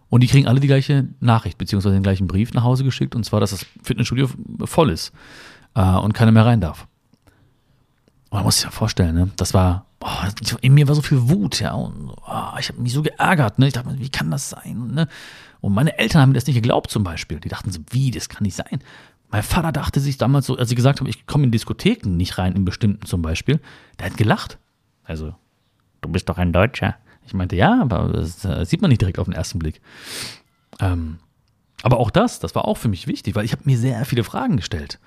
Und 0.10 0.22
die 0.22 0.28
kriegen 0.28 0.48
alle 0.48 0.60
die 0.60 0.68
gleiche 0.68 1.08
Nachricht, 1.20 1.60
beziehungsweise 1.60 1.96
den 1.96 2.04
gleichen 2.04 2.28
Brief 2.28 2.54
nach 2.54 2.64
Hause 2.64 2.84
geschickt, 2.84 3.16
und 3.16 3.24
zwar, 3.24 3.40
dass 3.40 3.52
das 3.52 3.66
Fitnessstudio 3.84 4.30
voll 4.66 4.90
ist 4.90 5.14
äh, 5.76 5.82
und 5.82 6.14
keiner 6.14 6.32
mehr 6.32 6.46
rein 6.46 6.60
darf. 6.60 6.88
Und 8.30 8.38
man 8.38 8.44
muss 8.46 8.56
sich 8.56 8.66
ja 8.66 8.72
vorstellen, 8.72 9.14
ne? 9.14 9.30
das 9.36 9.54
war, 9.54 9.86
boah, 10.00 10.30
in 10.62 10.74
mir 10.74 10.88
war 10.88 10.96
so 10.96 11.04
viel 11.04 11.30
Wut, 11.30 11.60
ja, 11.60 11.74
und 11.74 12.10
oh, 12.10 12.58
ich 12.60 12.70
habe 12.70 12.82
mich 12.82 12.94
so 12.94 13.04
geärgert, 13.04 13.60
ne? 13.60 13.68
ich 13.68 13.74
dachte, 13.74 13.96
wie 14.00 14.10
kann 14.10 14.32
das 14.32 14.50
sein? 14.50 14.92
Ne? 14.92 15.08
Und 15.62 15.74
meine 15.74 15.98
Eltern 16.00 16.22
haben 16.22 16.30
mir 16.30 16.36
das 16.36 16.48
nicht 16.48 16.56
geglaubt 16.56 16.90
zum 16.90 17.04
Beispiel. 17.04 17.40
Die 17.40 17.48
dachten 17.48 17.72
so, 17.72 17.80
wie, 17.92 18.12
das 18.12 18.28
kann 18.28 18.44
nicht 18.44 18.56
sein. 18.56 18.82
Mein 19.34 19.42
Vater 19.42 19.72
dachte 19.72 20.00
sich 20.00 20.20
damals 20.20 20.46
so, 20.46 20.58
als 20.58 20.70
sie 20.70 20.76
gesagt 20.76 21.00
haben, 21.00 21.08
ich 21.08 21.26
komme 21.26 21.46
in 21.46 21.52
Diskotheken 21.52 22.16
nicht 22.16 22.38
rein, 22.38 22.54
in 22.54 22.66
bestimmten 22.66 23.08
zum 23.08 23.24
Beispiel, 23.24 23.60
der 23.98 24.06
hat 24.06 24.16
gelacht. 24.16 24.60
Also, 25.04 25.34
du 26.02 26.10
bist 26.10 26.30
doch 26.30 26.38
ein 26.38 26.54
Deutscher. 26.54 26.98
Ich 27.26 27.34
meinte, 27.34 27.56
ja, 27.56 27.82
aber 27.82 28.10
das, 28.10 28.42
das 28.42 28.70
sieht 28.70 28.84
man 28.84 28.90
nicht 28.90 29.02
direkt 29.02 29.18
auf 29.18 29.26
den 29.26 29.34
ersten 29.34 29.58
Blick. 29.58 29.82
Ähm, 30.80 31.18
aber 31.82 31.98
auch 31.98 32.12
das, 32.12 32.42
das 32.42 32.54
war 32.54 32.66
auch 32.66 32.78
für 32.78 32.90
mich 32.90 33.08
wichtig, 33.08 33.34
weil 33.34 33.44
ich 33.44 33.54
habe 33.54 33.64
mir 33.66 33.76
sehr 33.76 34.06
viele 34.06 34.24
Fragen 34.24 34.58
gestellt. 34.58 35.00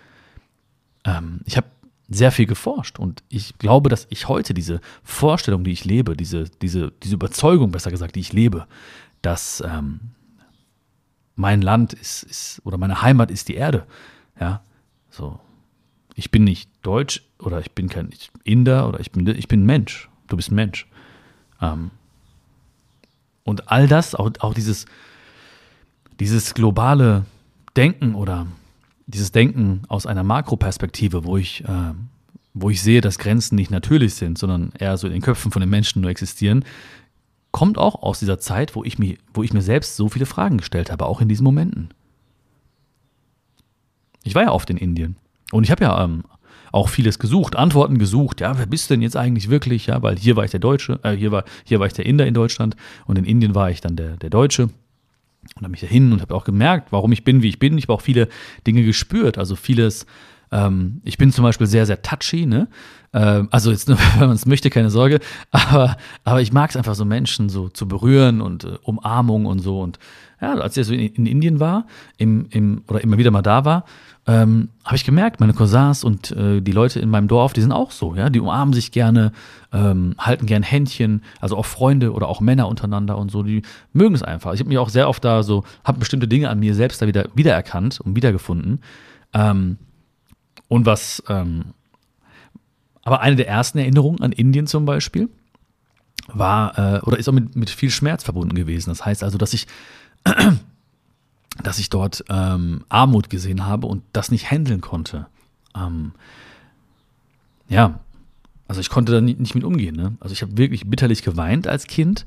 Ähm, 1.05 1.43
ich 1.45 1.57
habe 1.57 1.69
sehr 2.09 2.33
viel 2.33 2.47
geforscht 2.47 2.99
und 2.99 3.23
ich 3.29 3.57
glaube, 3.59 3.91
dass 3.91 4.09
ich 4.11 4.27
heute 4.27 4.55
diese 4.55 4.81
Vorstellung, 5.05 5.63
die 5.63 5.71
ich 5.71 5.85
lebe, 5.85 6.17
diese, 6.17 6.51
diese, 6.63 6.91
diese 7.05 7.15
Überzeugung, 7.15 7.71
besser 7.71 7.93
gesagt, 7.93 8.17
die 8.17 8.21
ich 8.21 8.33
lebe, 8.33 8.67
dass 9.23 9.63
ähm, 9.65 10.01
mein 11.37 11.63
Land 11.63 11.93
ist, 11.93 12.25
ist 12.25 12.61
oder 12.65 12.77
meine 12.77 13.03
Heimat 13.03 13.31
ist 13.31 13.47
die 13.47 13.55
Erde, 13.55 13.87
ja, 14.41 14.61
so. 15.11 15.39
Ich 16.15 16.31
bin 16.31 16.45
nicht 16.45 16.71
Deutsch 16.83 17.23
oder 17.39 17.61
ich 17.61 17.73
bin 17.73 17.89
kein 17.89 18.11
Inder 18.45 18.89
oder 18.89 19.01
ich 19.01 19.13
bin, 19.13 19.27
ich 19.27 19.49
bin 19.49 19.67
Mensch. 19.67 20.09
Du 20.29 20.37
bist 20.37 20.51
Mensch. 20.51 20.87
Ähm, 21.61 21.91
und 23.45 23.71
all 23.71 23.87
das, 23.87 24.15
auch, 24.15 24.31
auch 24.41 24.55
dieses, 24.55 24.87
dieses 26.19 26.55
globale 26.55 27.27
Denken 27.77 28.15
oder 28.15 28.47
dieses 29.07 29.31
Denken 29.31 29.83
aus 29.89 30.07
einer 30.07 30.25
Makroperspektive, 30.25 31.25
wo 31.25 31.37
ich, 31.37 31.65
äh, 31.65 31.93
wo 32.55 32.71
ich 32.71 32.83
sehe, 32.83 33.01
dass 33.01 33.19
Grenzen 33.19 33.55
nicht 33.55 33.71
natürlich 33.71 34.15
sind, 34.15 34.39
sondern 34.39 34.73
eher 34.79 34.97
so 34.97 35.07
in 35.07 35.13
den 35.13 35.23
Köpfen 35.23 35.53
von 35.53 35.61
den 35.61 35.71
Menschen 35.71 36.03
nur 36.03 36.11
existieren, 36.11 36.65
kommt 37.53 37.79
auch 37.79 38.03
aus 38.03 38.19
dieser 38.19 38.39
Zeit, 38.39 38.75
wo 38.75 38.85
ich, 38.85 38.99
mir, 38.99 39.17
wo 39.33 39.43
ich 39.43 39.53
mir 39.53 39.63
selbst 39.63 39.97
so 39.97 40.09
viele 40.09 40.27
Fragen 40.27 40.59
gestellt 40.59 40.91
habe, 40.91 41.07
auch 41.07 41.21
in 41.21 41.29
diesen 41.29 41.45
Momenten. 41.45 41.91
Ich 44.27 44.35
war 44.35 44.43
ja 44.43 44.53
oft 44.53 44.69
in 44.71 44.77
Indien. 44.77 45.17
Und 45.53 45.65
ich 45.65 45.71
habe 45.71 45.85
ja 45.85 46.05
ähm, 46.05 46.25
auch 46.73 46.89
vieles 46.89 47.19
gesucht, 47.19 47.57
Antworten 47.57 47.99
gesucht. 47.99 48.41
Ja, 48.41 48.59
wer 48.59 48.67
bist 48.67 48.91
denn 48.91 49.03
jetzt 49.03 49.17
eigentlich 49.17 49.49
wirklich? 49.49 49.87
Ja, 49.87 50.03
weil 50.03 50.19
hier 50.19 50.37
war 50.37 50.45
ich 50.45 50.51
der 50.51 50.61
Deutsche, 50.61 51.01
äh, 51.03 51.13
hier 51.13 51.33
war, 51.33 51.45
hier 51.65 51.81
war 51.81 51.87
ich 51.87 51.93
der 51.93 52.07
Inder 52.07 52.27
in 52.27 52.35
Deutschland 52.35 52.77
und 53.07 53.19
in 53.19 53.25
Indien 53.25 53.55
war 53.55 53.71
ich 53.71 53.81
dann 53.81 53.97
der, 53.97 54.17
der 54.17 54.31
Deutsche. 54.31 54.65
Und 55.55 55.63
habe 55.63 55.71
mich 55.71 55.81
dahin 55.81 56.13
und 56.13 56.21
habe 56.21 56.35
auch 56.35 56.45
gemerkt, 56.45 56.91
warum 56.91 57.13
ich 57.13 57.23
bin, 57.23 57.41
wie 57.41 57.49
ich 57.49 57.61
bin. 57.61 57.79
Ich 57.79 57.85
habe 57.85 57.95
auch 57.95 58.01
viele 58.01 58.29
Dinge 58.67 58.83
gespürt, 58.83 59.39
also 59.39 59.55
vieles. 59.55 60.07
Ähm, 60.51 61.01
ich 61.05 61.19
bin 61.19 61.31
zum 61.31 61.45
Beispiel 61.45 61.69
sehr, 61.69 61.87
sehr 61.87 62.03
touchy, 62.03 62.47
ne? 62.47 62.69
Ähm, 63.13 63.49
also 63.53 63.71
jetzt 63.71 63.89
nur, 63.89 63.97
wenn 64.19 64.27
man 64.27 64.37
es 64.37 64.45
möchte, 64.47 64.71
keine 64.71 64.91
Sorge. 64.91 65.21
Aber, 65.53 65.97
aber 66.25 66.41
ich 66.41 66.53
mag 66.53 66.71
es 66.71 66.77
einfach 66.77 66.97
so 66.97 67.05
Menschen 67.05 67.49
so 67.49 67.69
zu 67.69 67.87
berühren 67.87 68.41
und 68.41 68.65
äh, 68.65 68.77
Umarmung 68.83 69.47
und 69.47 69.61
so. 69.61 69.81
Und 69.81 70.01
ja, 70.41 70.55
als 70.55 70.77
ich 70.77 70.87
so 70.87 70.93
in, 70.93 71.15
in 71.15 71.27
Indien 71.27 71.61
war, 71.61 71.87
im, 72.19 72.47
im, 72.51 72.83
oder 72.89 73.03
immer 73.03 73.19
wieder 73.19 73.31
mal 73.31 73.43
da 73.43 73.65
war, 73.65 73.85
ähm, 74.29 74.71
habe 74.85 74.97
ich 74.97 75.05
gemerkt, 75.05 75.39
meine 75.39 75.53
Cousins 75.53 76.03
und 76.03 76.33
äh, 76.33 76.61
die 76.61 76.73
Leute 76.73 76.99
in 76.99 77.11
meinem 77.11 77.29
Dorf, 77.29 77.53
die 77.53 77.61
sind 77.61 77.71
auch 77.71 77.93
so, 77.93 78.17
ja, 78.17 78.29
die 78.29 78.41
umarmen 78.41 78.75
sich 78.75 78.91
gerne, 78.91 79.33
ähm, 79.73 80.15
halten 80.19 80.47
gern 80.47 80.65
Händchen, 80.65 81.23
also 81.41 81.57
auch 81.57 81.67
Freunde 81.67 82.13
oder 82.13 82.29
auch 82.29 82.41
Männer 82.41 82.67
untereinander 82.67 83.19
und 83.19 83.31
so, 83.31 83.45
die 83.45 83.63
mögen 83.93 84.17
es 84.17 84.25
einfach. 84.25 84.53
Ich 84.53 84.61
habe 84.61 84.69
mich 84.69 84.79
auch 84.79 84.89
sehr 84.89 85.09
oft 85.09 85.25
da 85.25 85.45
so, 85.45 85.65
habe 85.85 86.01
bestimmte 86.01 86.27
Dinge 86.27 86.51
an 86.51 86.59
mir 86.59 86.75
selbst 86.75 87.01
da 87.01 87.07
wieder 87.07 87.29
wiedererkannt 87.35 88.01
und 88.01 88.17
wiedergefunden. 88.17 88.81
Ähm, 89.33 89.79
und 90.67 90.87
was, 90.87 91.23
ähm, 91.29 91.67
aber 93.05 93.21
eine 93.21 93.37
der 93.37 93.47
ersten 93.47 93.79
Erinnerungen 93.79 94.23
an 94.23 94.33
Indien 94.33 94.67
zum 94.67 94.87
Beispiel 94.87 95.29
war 96.27 96.97
äh, 96.97 97.01
oder 97.03 97.17
ist 97.17 97.29
auch 97.29 97.33
mit, 97.33 97.55
mit 97.55 97.71
viel 97.71 97.91
Schmerz 97.91 98.25
verbunden 98.25 98.57
gewesen. 98.57 98.91
Das 98.91 99.05
heißt 99.07 99.23
also, 99.23 99.39
dass 99.39 99.55
ich 99.55 99.69
dass 101.63 101.79
ich 101.79 101.91
dort 101.91 102.25
ähm, 102.29 102.85
Armut 102.89 103.31
gesehen 103.31 103.67
habe 103.67 103.87
und 103.87 104.03
das 104.13 104.31
nicht 104.31 104.51
handeln 104.51 104.81
konnte. 104.81 105.27
Ähm, 105.75 106.13
ja, 107.69 108.01
also 108.69 108.81
ich 108.81 108.91
konnte 108.91 109.13
da 109.13 109.21
nicht, 109.21 109.55
mit 109.55 109.65
umgehen. 109.65 109.97
Ne? 109.97 110.17
Also 110.21 110.33
ich 110.33 110.43
habe 110.43 110.57
wirklich 110.57 110.89
bitterlich 110.89 111.23
geweint 111.23 111.67
als 111.67 111.87
Kind. 111.87 112.25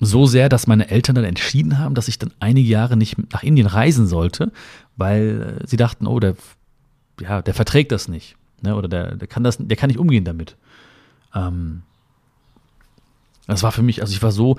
So 0.00 0.26
sehr, 0.26 0.48
dass 0.48 0.68
meine 0.68 0.90
Eltern 0.90 1.16
dann 1.16 1.24
entschieden 1.24 1.78
haben, 1.78 1.94
dass 1.94 2.06
ich 2.06 2.18
dann 2.18 2.32
einige 2.38 2.68
Jahre 2.68 2.96
nicht 2.96 3.16
nach 3.32 3.42
Indien 3.42 3.66
reisen 3.66 4.06
sollte, 4.06 4.52
weil 4.96 5.58
äh, 5.60 5.66
sie 5.66 5.76
dachten, 5.76 6.06
oh, 6.06 6.20
der 6.20 6.36
ja, 7.20 7.42
der 7.42 7.54
verträgt 7.54 7.92
das 7.92 8.08
nicht. 8.08 8.36
Ne? 8.62 8.74
Oder 8.74 8.88
der, 8.88 9.16
der 9.16 9.28
kann 9.28 9.44
das, 9.44 9.58
der 9.58 9.76
kann 9.76 9.88
nicht 9.88 9.98
umgehen 9.98 10.24
damit. 10.24 10.56
Ähm, 11.34 11.82
das 13.46 13.62
war 13.62 13.72
für 13.72 13.82
mich, 13.82 14.00
also 14.02 14.12
ich 14.12 14.22
war 14.22 14.32
so, 14.32 14.56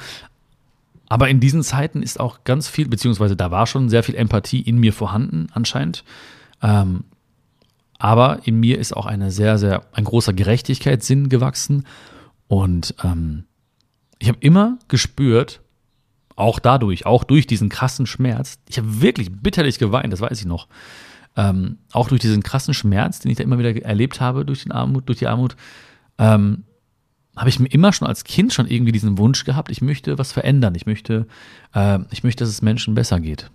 aber 1.10 1.28
in 1.28 1.40
diesen 1.40 1.64
Zeiten 1.64 2.04
ist 2.04 2.20
auch 2.20 2.44
ganz 2.44 2.70
viel, 2.70 2.88
beziehungsweise 2.88 3.36
da 3.36 3.50
war 3.50 3.66
schon 3.66 3.90
sehr 3.90 4.04
viel 4.04 4.16
Empathie 4.16 4.62
in 4.62 4.78
mir 4.78 4.94
vorhanden, 4.94 5.48
anscheinend. 5.52 6.04
Ähm, 6.62 7.04
aber 7.98 8.42
in 8.46 8.60
mir 8.60 8.78
ist 8.78 8.96
auch 8.96 9.08
eine 9.08 9.32
sehr, 9.32 9.58
sehr, 9.58 9.84
ein 9.92 10.06
großer 10.06 10.34
Gerechtigkeitssinn 10.34 11.28
gewachsen. 11.28 11.86
Und 12.48 12.94
ähm, 13.04 13.46
ich 14.20 14.28
habe 14.28 14.38
immer 14.42 14.78
gespürt, 14.88 15.62
auch 16.36 16.60
dadurch, 16.60 17.06
auch 17.06 17.24
durch 17.24 17.48
diesen 17.48 17.70
krassen 17.70 18.06
Schmerz, 18.06 18.60
ich 18.70 18.78
habe 18.78 19.02
wirklich 19.02 19.32
bitterlich 19.32 19.80
geweint, 19.80 20.14
das 20.14 20.22
weiß 20.22 20.40
ich 20.40 20.46
noch. 20.46 20.68
Ähm, 21.36 21.80
auch 21.92 22.08
durch 22.08 22.22
diesen 22.22 22.44
krassen 22.44 22.74
Schmerz, 22.74 23.20
den 23.20 23.32
ich 23.32 23.38
da 23.38 23.44
immer 23.44 23.60
wieder 23.60 23.76
erlebt 23.84 24.22
habe 24.22 24.46
durch 24.46 24.72
Armut, 24.72 25.10
durch 25.10 25.20
die 25.20 25.28
Armut, 25.28 25.56
ähm, 26.18 26.64
habe 27.36 27.50
ich 27.50 27.60
mir 27.60 27.68
immer 27.68 27.94
schon 27.94 28.08
als 28.08 28.24
Kind 28.24 28.54
schon 28.54 28.68
irgendwie 28.68 28.92
diesen 28.92 29.18
Wunsch 29.18 29.46
gehabt, 29.46 29.72
ich 29.72 29.82
möchte 29.82 30.18
was 30.18 30.32
verändern, 30.32 30.76
ich 30.76 30.86
möchte, 30.86 31.28
äh, 31.74 32.00
ich 32.12 32.24
möchte, 32.24 32.44
dass 32.44 32.50
es 32.50 32.62
Menschen 32.62 32.96
besser 32.96 33.20
geht. 33.20 33.50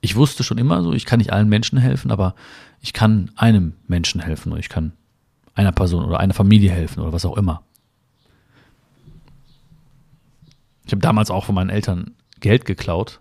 Ich 0.00 0.16
wusste 0.16 0.42
schon 0.44 0.58
immer 0.58 0.82
so, 0.82 0.92
ich 0.92 1.04
kann 1.04 1.18
nicht 1.18 1.32
allen 1.32 1.48
Menschen 1.48 1.78
helfen, 1.78 2.10
aber 2.10 2.34
ich 2.80 2.92
kann 2.92 3.30
einem 3.36 3.74
Menschen 3.86 4.20
helfen 4.20 4.50
oder 4.50 4.60
ich 4.60 4.68
kann 4.68 4.92
einer 5.54 5.72
Person 5.72 6.04
oder 6.04 6.20
einer 6.20 6.34
Familie 6.34 6.70
helfen 6.70 7.00
oder 7.00 7.12
was 7.12 7.24
auch 7.24 7.36
immer. 7.36 7.62
Ich 10.84 10.92
habe 10.92 11.00
damals 11.00 11.30
auch 11.30 11.44
von 11.44 11.54
meinen 11.54 11.70
Eltern 11.70 12.12
Geld 12.40 12.64
geklaut, 12.64 13.20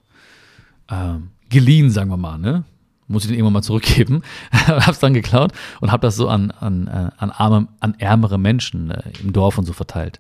ähm, 0.90 1.30
geliehen, 1.50 1.92
sagen 1.92 2.10
wir 2.10 2.18
mal, 2.18 2.38
ne? 2.38 2.64
Muss 3.12 3.24
ich 3.24 3.30
den 3.30 3.36
irgendwann 3.36 3.54
mal 3.54 3.62
zurückgeben. 3.62 4.24
habe 4.54 4.92
es 4.92 5.00
dann 5.00 5.14
geklaut 5.14 5.52
und 5.80 5.92
habe 5.92 6.02
das 6.02 6.16
so 6.16 6.28
an, 6.28 6.52
an, 6.52 6.88
äh, 6.88 7.12
an, 7.18 7.32
arme, 7.32 7.68
an 7.80 7.96
ärmere 8.00 8.38
Menschen 8.38 8.92
äh, 8.92 9.04
im 9.22 9.34
Dorf 9.34 9.58
und 9.58 9.66
so 9.66 9.74
verteilt, 9.74 10.20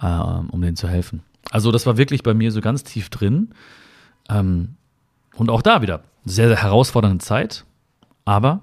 äh, 0.00 0.06
um 0.06 0.60
denen 0.60 0.76
zu 0.76 0.88
helfen. 0.88 1.22
Also 1.50 1.70
das 1.70 1.86
war 1.86 1.96
wirklich 1.96 2.22
bei 2.22 2.34
mir 2.34 2.50
so 2.52 2.60
ganz 2.60 2.84
tief 2.84 3.10
drin. 3.10 3.50
Ähm, 4.28 4.76
und 5.36 5.50
auch 5.50 5.62
da 5.62 5.82
wieder 5.82 6.02
sehr, 6.24 6.48
sehr 6.48 6.62
herausfordernde 6.62 7.18
Zeit. 7.18 7.64
Aber 8.24 8.60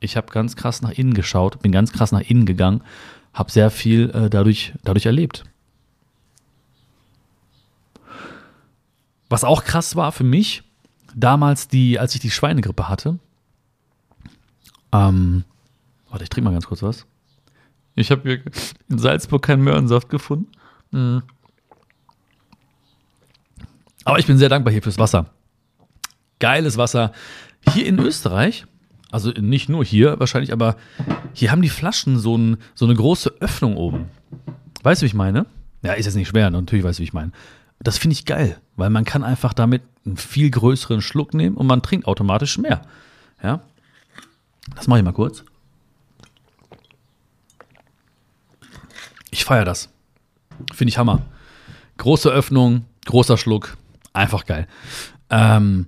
ich 0.00 0.16
habe 0.16 0.32
ganz 0.32 0.56
krass 0.56 0.82
nach 0.82 0.92
innen 0.92 1.14
geschaut, 1.14 1.60
bin 1.60 1.72
ganz 1.72 1.92
krass 1.92 2.12
nach 2.12 2.20
innen 2.20 2.46
gegangen, 2.46 2.82
habe 3.32 3.50
sehr 3.50 3.70
viel 3.70 4.10
äh, 4.10 4.30
dadurch, 4.30 4.74
dadurch 4.84 5.06
erlebt. 5.06 5.44
Was 9.28 9.42
auch 9.42 9.64
krass 9.64 9.96
war 9.96 10.12
für 10.12 10.24
mich, 10.24 10.62
damals, 11.14 11.68
die, 11.68 11.98
als 11.98 12.14
ich 12.14 12.20
die 12.20 12.30
Schweinegrippe 12.30 12.88
hatte. 12.88 13.18
Ähm, 14.92 15.44
warte, 16.08 16.24
ich 16.24 16.30
trinke 16.30 16.48
mal 16.48 16.54
ganz 16.54 16.66
kurz 16.66 16.82
was. 16.82 17.06
Ich 17.94 18.10
habe 18.10 18.22
hier 18.22 18.42
in 18.88 18.98
Salzburg 18.98 19.42
keinen 19.42 19.62
Möhrensaft 19.62 20.08
gefunden. 20.08 20.50
Mhm. 20.90 21.22
Aber 24.04 24.18
ich 24.18 24.26
bin 24.26 24.38
sehr 24.38 24.48
dankbar 24.48 24.72
hier 24.72 24.82
fürs 24.82 24.98
Wasser. 24.98 25.26
Geiles 26.38 26.76
Wasser. 26.76 27.12
Hier 27.72 27.86
in 27.86 27.98
Österreich, 27.98 28.66
also 29.10 29.30
nicht 29.30 29.68
nur 29.68 29.84
hier 29.84 30.18
wahrscheinlich, 30.20 30.52
aber 30.52 30.76
hier 31.32 31.50
haben 31.50 31.62
die 31.62 31.70
Flaschen 31.70 32.18
so, 32.18 32.36
ein, 32.36 32.58
so 32.74 32.84
eine 32.84 32.94
große 32.94 33.36
Öffnung 33.40 33.76
oben. 33.76 34.06
Weißt 34.82 35.00
du, 35.00 35.04
wie 35.04 35.08
ich 35.08 35.14
meine? 35.14 35.46
Ja, 35.82 35.94
ist 35.94 36.06
jetzt 36.06 36.16
nicht 36.16 36.28
schwer, 36.28 36.50
natürlich 36.50 36.84
weißt 36.84 36.98
du, 36.98 37.00
wie 37.00 37.04
ich 37.04 37.12
meine. 37.12 37.32
Das 37.78 37.96
finde 37.96 38.14
ich 38.14 38.26
geil, 38.26 38.60
weil 38.76 38.90
man 38.90 39.04
kann 39.04 39.24
einfach 39.24 39.54
damit 39.54 39.82
einen 40.04 40.16
viel 40.16 40.50
größeren 40.50 41.00
Schluck 41.00 41.34
nehmen 41.34 41.56
und 41.56 41.66
man 41.66 41.82
trinkt 41.82 42.06
automatisch 42.06 42.58
mehr. 42.58 42.82
Ja, 43.42 43.60
das 44.74 44.86
mache 44.86 45.00
ich 45.00 45.04
mal 45.04 45.12
kurz. 45.12 45.44
Ich 49.30 49.44
feiere 49.44 49.64
das. 49.64 49.90
Finde 50.72 50.90
ich 50.90 50.98
Hammer. 50.98 51.22
Große 51.98 52.30
Öffnung, 52.30 52.84
großer 53.06 53.36
Schluck, 53.36 53.76
einfach 54.12 54.46
geil. 54.46 54.66
Ähm, 55.30 55.86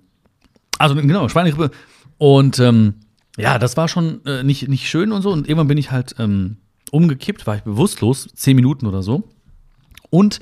also 0.78 0.94
genau, 0.94 1.28
Schweinegrippe. 1.28 1.74
Und 2.18 2.58
ähm, 2.58 2.94
ja, 3.36 3.58
das 3.58 3.76
war 3.76 3.88
schon 3.88 4.24
äh, 4.24 4.42
nicht, 4.42 4.68
nicht 4.68 4.88
schön 4.88 5.12
und 5.12 5.22
so. 5.22 5.30
Und 5.30 5.48
irgendwann 5.48 5.68
bin 5.68 5.78
ich 5.78 5.90
halt 5.90 6.14
ähm, 6.18 6.56
umgekippt, 6.90 7.46
war 7.46 7.56
ich 7.56 7.62
bewusstlos, 7.62 8.28
zehn 8.34 8.56
Minuten 8.56 8.86
oder 8.86 9.02
so. 9.02 9.28
Und 10.10 10.40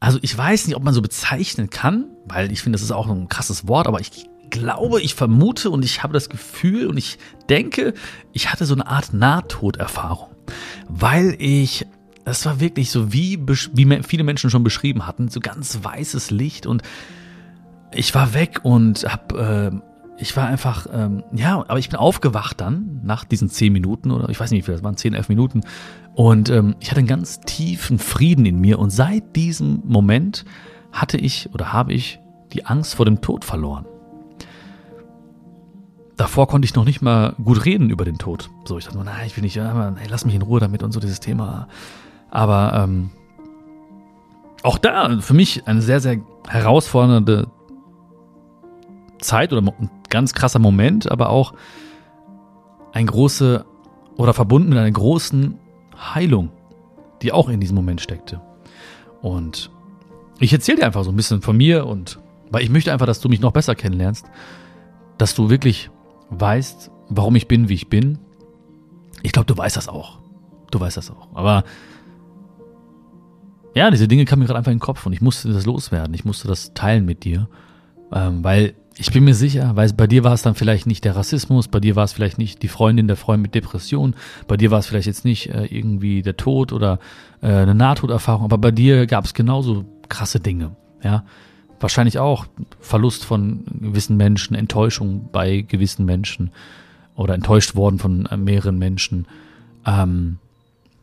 also 0.00 0.18
ich 0.22 0.36
weiß 0.36 0.66
nicht, 0.66 0.76
ob 0.76 0.82
man 0.82 0.94
so 0.94 1.02
bezeichnen 1.02 1.70
kann, 1.70 2.06
weil 2.26 2.50
ich 2.50 2.62
finde, 2.62 2.76
das 2.76 2.82
ist 2.82 2.90
auch 2.90 3.08
ein 3.08 3.28
krasses 3.28 3.68
Wort, 3.68 3.86
aber 3.86 4.00
ich 4.00 4.26
glaube, 4.48 5.00
ich 5.00 5.14
vermute 5.14 5.70
und 5.70 5.84
ich 5.84 6.02
habe 6.02 6.12
das 6.12 6.28
Gefühl 6.28 6.88
und 6.88 6.96
ich 6.96 7.18
denke, 7.48 7.94
ich 8.32 8.50
hatte 8.50 8.64
so 8.66 8.74
eine 8.74 8.86
Art 8.86 9.12
Nahtoderfahrung, 9.12 10.30
weil 10.88 11.36
ich 11.38 11.86
das 12.24 12.44
war 12.46 12.60
wirklich 12.60 12.90
so, 12.90 13.12
wie, 13.12 13.40
wie 13.72 14.02
viele 14.02 14.24
Menschen 14.24 14.50
schon 14.50 14.62
beschrieben 14.62 15.06
hatten, 15.06 15.28
so 15.28 15.40
ganz 15.40 15.80
weißes 15.82 16.30
Licht 16.30 16.66
und 16.66 16.82
ich 17.92 18.14
war 18.14 18.34
weg 18.34 18.60
und 18.62 19.04
hab, 19.04 19.32
äh, 19.32 19.70
ich 20.18 20.36
war 20.36 20.46
einfach, 20.46 20.86
ähm, 20.92 21.24
ja, 21.32 21.64
aber 21.66 21.78
ich 21.78 21.88
bin 21.88 21.98
aufgewacht 21.98 22.60
dann 22.60 23.00
nach 23.02 23.24
diesen 23.24 23.48
zehn 23.48 23.72
Minuten 23.72 24.10
oder 24.10 24.28
ich 24.28 24.38
weiß 24.38 24.50
nicht 24.50 24.60
wie 24.60 24.66
viel, 24.66 24.74
das 24.74 24.84
waren 24.84 24.96
zehn, 24.96 25.14
elf 25.14 25.28
Minuten 25.28 25.62
und 26.20 26.50
ähm, 26.50 26.76
ich 26.80 26.90
hatte 26.90 26.98
einen 26.98 27.08
ganz 27.08 27.40
tiefen 27.40 27.98
Frieden 27.98 28.44
in 28.44 28.60
mir. 28.60 28.78
Und 28.78 28.90
seit 28.90 29.36
diesem 29.36 29.80
Moment 29.86 30.44
hatte 30.92 31.16
ich 31.16 31.48
oder 31.54 31.72
habe 31.72 31.94
ich 31.94 32.20
die 32.52 32.66
Angst 32.66 32.96
vor 32.96 33.06
dem 33.06 33.22
Tod 33.22 33.42
verloren. 33.42 33.86
Davor 36.18 36.46
konnte 36.46 36.66
ich 36.66 36.74
noch 36.74 36.84
nicht 36.84 37.00
mal 37.00 37.34
gut 37.42 37.64
reden 37.64 37.88
über 37.88 38.04
den 38.04 38.18
Tod. 38.18 38.50
So, 38.66 38.76
ich 38.76 38.84
dachte 38.84 38.98
nur, 38.98 39.06
nein, 39.06 39.26
ich 39.26 39.34
will 39.34 39.42
nicht, 39.42 39.54
ja, 39.54 39.94
ey, 39.98 40.08
lass 40.10 40.26
mich 40.26 40.34
in 40.34 40.42
Ruhe 40.42 40.60
damit 40.60 40.82
und 40.82 40.92
so 40.92 41.00
dieses 41.00 41.20
Thema. 41.20 41.68
Aber 42.30 42.74
ähm, 42.74 43.12
auch 44.62 44.76
da 44.76 45.20
für 45.20 45.32
mich 45.32 45.66
eine 45.66 45.80
sehr, 45.80 46.00
sehr 46.00 46.18
herausfordernde 46.46 47.46
Zeit 49.22 49.54
oder 49.54 49.62
ein 49.62 49.90
ganz 50.10 50.34
krasser 50.34 50.58
Moment, 50.58 51.10
aber 51.10 51.30
auch 51.30 51.54
ein 52.92 53.06
große 53.06 53.64
oder 54.18 54.34
verbunden 54.34 54.68
mit 54.68 54.76
einer 54.76 54.90
großen 54.90 55.58
Heilung, 56.00 56.50
die 57.22 57.32
auch 57.32 57.48
in 57.48 57.60
diesem 57.60 57.76
Moment 57.76 58.00
steckte. 58.00 58.40
Und 59.22 59.70
ich 60.38 60.52
erzähle 60.52 60.78
dir 60.78 60.86
einfach 60.86 61.04
so 61.04 61.10
ein 61.10 61.16
bisschen 61.16 61.42
von 61.42 61.56
mir 61.56 61.86
und 61.86 62.18
weil 62.50 62.62
ich 62.62 62.70
möchte 62.70 62.92
einfach, 62.92 63.06
dass 63.06 63.20
du 63.20 63.28
mich 63.28 63.40
noch 63.40 63.52
besser 63.52 63.74
kennenlernst, 63.74 64.26
dass 65.18 65.34
du 65.34 65.50
wirklich 65.50 65.90
weißt, 66.30 66.90
warum 67.10 67.36
ich 67.36 67.46
bin, 67.46 67.68
wie 67.68 67.74
ich 67.74 67.88
bin. 67.88 68.18
Ich 69.22 69.32
glaube, 69.32 69.46
du 69.46 69.56
weißt 69.56 69.76
das 69.76 69.88
auch. 69.88 70.18
Du 70.70 70.80
weißt 70.80 70.96
das 70.96 71.10
auch. 71.10 71.28
Aber 71.34 71.64
ja, 73.74 73.90
diese 73.90 74.08
Dinge 74.08 74.24
kamen 74.24 74.40
mir 74.40 74.46
gerade 74.46 74.58
einfach 74.58 74.72
in 74.72 74.78
den 74.78 74.82
Kopf 74.82 75.06
und 75.06 75.12
ich 75.12 75.20
musste 75.20 75.52
das 75.52 75.66
loswerden. 75.66 76.14
Ich 76.14 76.24
musste 76.24 76.48
das 76.48 76.74
teilen 76.74 77.04
mit 77.04 77.24
dir, 77.24 77.48
ähm, 78.12 78.42
weil 78.42 78.74
ich 78.96 79.12
bin 79.12 79.24
mir 79.24 79.34
sicher, 79.34 79.76
weil 79.76 79.92
bei 79.92 80.06
dir 80.06 80.24
war 80.24 80.34
es 80.34 80.42
dann 80.42 80.54
vielleicht 80.54 80.86
nicht 80.86 81.04
der 81.04 81.16
Rassismus, 81.16 81.68
bei 81.68 81.80
dir 81.80 81.96
war 81.96 82.04
es 82.04 82.12
vielleicht 82.12 82.38
nicht 82.38 82.62
die 82.62 82.68
Freundin, 82.68 83.06
der 83.06 83.16
Freund 83.16 83.42
mit 83.42 83.54
Depression, 83.54 84.14
bei 84.46 84.56
dir 84.56 84.70
war 84.70 84.78
es 84.78 84.86
vielleicht 84.86 85.06
jetzt 85.06 85.24
nicht 85.24 85.48
äh, 85.50 85.66
irgendwie 85.66 86.22
der 86.22 86.36
Tod 86.36 86.72
oder 86.72 86.98
äh, 87.40 87.48
eine 87.48 87.74
Nahtoderfahrung, 87.74 88.44
aber 88.44 88.58
bei 88.58 88.70
dir 88.70 89.06
gab 89.06 89.24
es 89.24 89.34
genauso 89.34 89.84
krasse 90.08 90.40
Dinge, 90.40 90.76
ja. 91.02 91.24
Wahrscheinlich 91.82 92.18
auch 92.18 92.44
Verlust 92.78 93.24
von 93.24 93.64
gewissen 93.80 94.18
Menschen, 94.18 94.54
Enttäuschung 94.54 95.30
bei 95.32 95.62
gewissen 95.62 96.04
Menschen 96.04 96.50
oder 97.14 97.32
enttäuscht 97.32 97.74
worden 97.74 97.98
von 97.98 98.26
äh, 98.26 98.36
mehreren 98.36 98.78
Menschen. 98.78 99.26
Ähm, 99.86 100.36